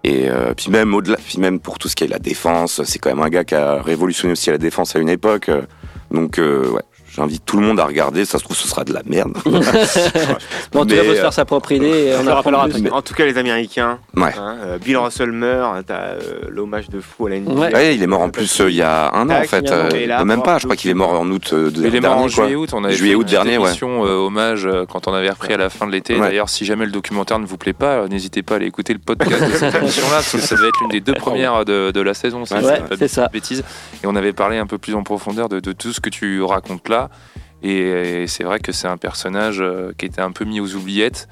[0.04, 2.98] Et euh, puis même au-delà, puis même pour tout ce qui est la défense, c'est
[2.98, 5.50] quand même un gars qui a révolutionné aussi la défense à une époque.
[6.10, 6.82] Donc euh, ouais,
[7.14, 8.24] j'invite tout le monde à regarder.
[8.24, 9.32] Ça se trouve ce sera de la merde.
[9.44, 12.74] bon, tu vas Mais, se faire sa propre idée et On on le rappellera apprend
[12.74, 12.82] plus.
[12.82, 13.98] parce que, En tout cas, les Américains.
[14.16, 14.32] Ouais.
[14.38, 15.86] hein, euh, Bill Russell meurt.
[15.86, 17.52] T'as euh, l'hommage de fou à la NBA.
[17.52, 17.74] Ouais.
[17.74, 19.70] Ouais, il est mort en plus euh, il y a un an en fait.
[19.70, 22.10] euh, là, même pas, je crois qu'il est mort en août de Il est mort
[22.12, 22.70] dernier, en juillet-août.
[22.72, 23.68] On avait Juillet, fait août une dernier, ouais.
[23.68, 26.14] émission euh, hommage quand on avait repris à la fin de l'été.
[26.14, 26.20] Ouais.
[26.28, 28.98] D'ailleurs, si jamais le documentaire ne vous plaît pas, n'hésitez pas à aller écouter le
[28.98, 32.00] podcast de cette émission-là, parce que ça devait être l'une des deux premières de, de
[32.00, 32.44] la saison.
[32.44, 33.28] si Ouais, c'est ça.
[33.32, 33.62] Bêtises.
[34.02, 36.42] Et on avait parlé un peu plus en profondeur de, de tout ce que tu
[36.42, 37.07] racontes là.
[37.62, 41.28] Et, c'est vrai que c'est un personnage euh, qui était un peu mis aux oubliettes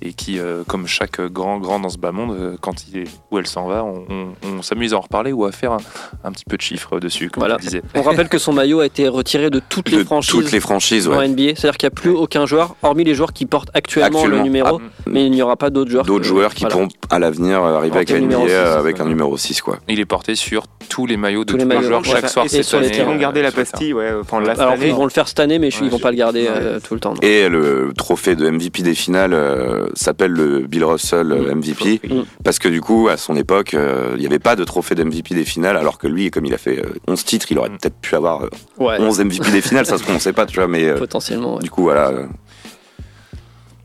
[0.00, 3.04] et qui, euh, comme chaque grand grand dans ce bas monde, euh, quand il est
[3.32, 5.78] où elle s'en va, on, on- on s'amuse à en reparler ou à faire un,
[6.22, 7.56] un petit peu de chiffres dessus, comme Voilà.
[7.56, 7.82] tu disais.
[7.96, 10.60] On rappelle que son maillot a été retiré de toutes les De franchises toutes les
[10.60, 11.26] franchises, en ouais.
[11.28, 11.56] NBA.
[11.56, 14.36] C'est-à-dire qu'il n'y a plus aucun joueur, hormis les joueurs qui portent actuellement, Actuellement.
[14.36, 16.04] le numéro, Ah, mais il n'y aura pas d'autres joueurs.
[16.04, 16.74] D'autres joueurs qui voilà.
[16.76, 19.78] pourront à l'avenir arriver avec la NBA avec un numéro 6 quoi.
[19.88, 22.08] Il est porté sur tous les maillots de Tous les tous les maillots, joueurs ouais.
[22.20, 22.96] chaque soir Et cette sur les année.
[22.98, 24.10] Ils vont euh, garder la pastille, ouais.
[24.20, 24.88] Enfin, Alors année.
[24.88, 26.48] ils vont le faire cette année, mais Ouais, ils vont pas le garder Ouais.
[26.50, 27.14] euh, tout le temps.
[27.14, 27.20] non.
[27.22, 32.22] Et le trophée de MVP des finales euh, s'appelle le Bill Russell euh, MVP Mm.
[32.44, 35.04] parce que du coup, à son époque, euh, il n'y avait pas de trophée de
[35.04, 37.68] MVP des finales, alors que lui, comme il a fait euh, 11 titres, il aurait
[37.70, 37.78] Mm.
[37.78, 40.46] peut-être pu avoir euh, Ouais, 11 MVP des finales, ça se trouve, on sait pas,
[40.46, 41.56] tu vois, mais euh, potentiellement.
[41.56, 41.62] ouais.
[41.62, 42.12] du coup, voilà.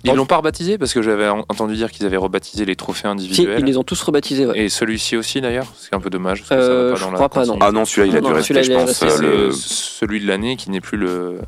[0.06, 3.01] Ils l'ont pas rebaptisé parce que j'avais en- entendu dire qu'ils avaient rebaptisé les trophées
[3.01, 3.60] Si, individuels.
[3.60, 4.45] ils les ont tous rebaptisés.
[4.45, 4.60] Ouais.
[4.60, 6.39] Et celui-ci aussi d'ailleurs, c'est un peu dommage.
[6.43, 7.58] Parce que Euh, ça va je dans la crois pas, non.
[7.62, 9.01] Ah non, celui-là, il a Non, dû non, rester, celui-là, je pense.
[9.01, 11.39] resté, euh, C'est le- celui de l'année qui n'est plus le.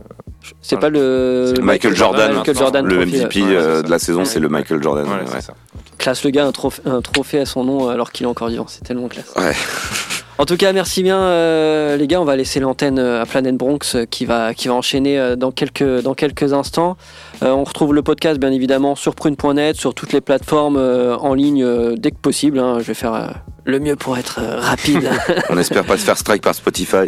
[0.62, 3.56] C'est pas le Michael Jordan, Michael Jordan le MVP ouais.
[3.56, 5.06] Euh, de la saison, c'est le Michael Jordan.
[5.06, 5.20] Ouais, ouais.
[5.34, 5.54] c'est ça.
[5.98, 8.66] Classe le gars un trophée, un trophée à son nom alors qu'il est encore vivant.
[8.68, 9.34] C'est tellement classe.
[9.36, 9.54] Ouais.
[10.38, 12.20] En tout cas, merci bien euh, les gars.
[12.20, 15.52] On va laisser l'antenne euh, à Planet Bronx euh, qui va qui va enchaîner dans
[15.52, 16.98] quelques dans quelques instants.
[17.42, 21.34] Euh, on retrouve le podcast bien évidemment sur prune.net, sur toutes les plateformes euh, en
[21.36, 22.60] ligne euh, dès que possible.
[22.60, 22.80] hein.
[22.80, 23.28] Je vais faire euh,
[23.64, 25.10] le mieux pour être euh, rapide.
[25.50, 27.08] On espère pas se faire strike par Spotify.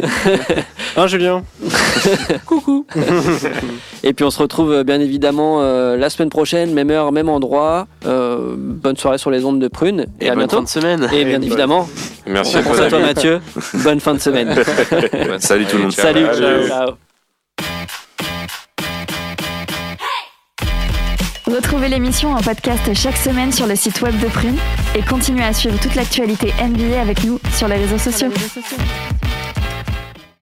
[0.96, 1.44] Hein, Julien?
[2.46, 2.84] Coucou.
[4.02, 7.86] Et puis on se retrouve bien évidemment euh, la semaine prochaine, même heure, même endroit.
[8.04, 10.56] Euh, bonne soirée sur les ondes de prune et, à bonne bientôt.
[10.56, 11.08] fin de semaine.
[11.12, 11.88] Et bien évidemment,
[12.26, 13.17] Merci on à toi, à toi David.
[13.18, 13.40] Mathieu.
[13.82, 14.54] Bonne fin de semaine.
[15.40, 15.92] Salut tout le monde.
[15.92, 16.26] Salut.
[16.32, 16.68] Salut.
[16.68, 16.92] Ciao.
[21.46, 24.58] Retrouvez l'émission en podcast chaque semaine sur le site web de Prune
[24.94, 28.28] et continuez à suivre toute l'actualité NBA avec nous sur les réseaux sociaux.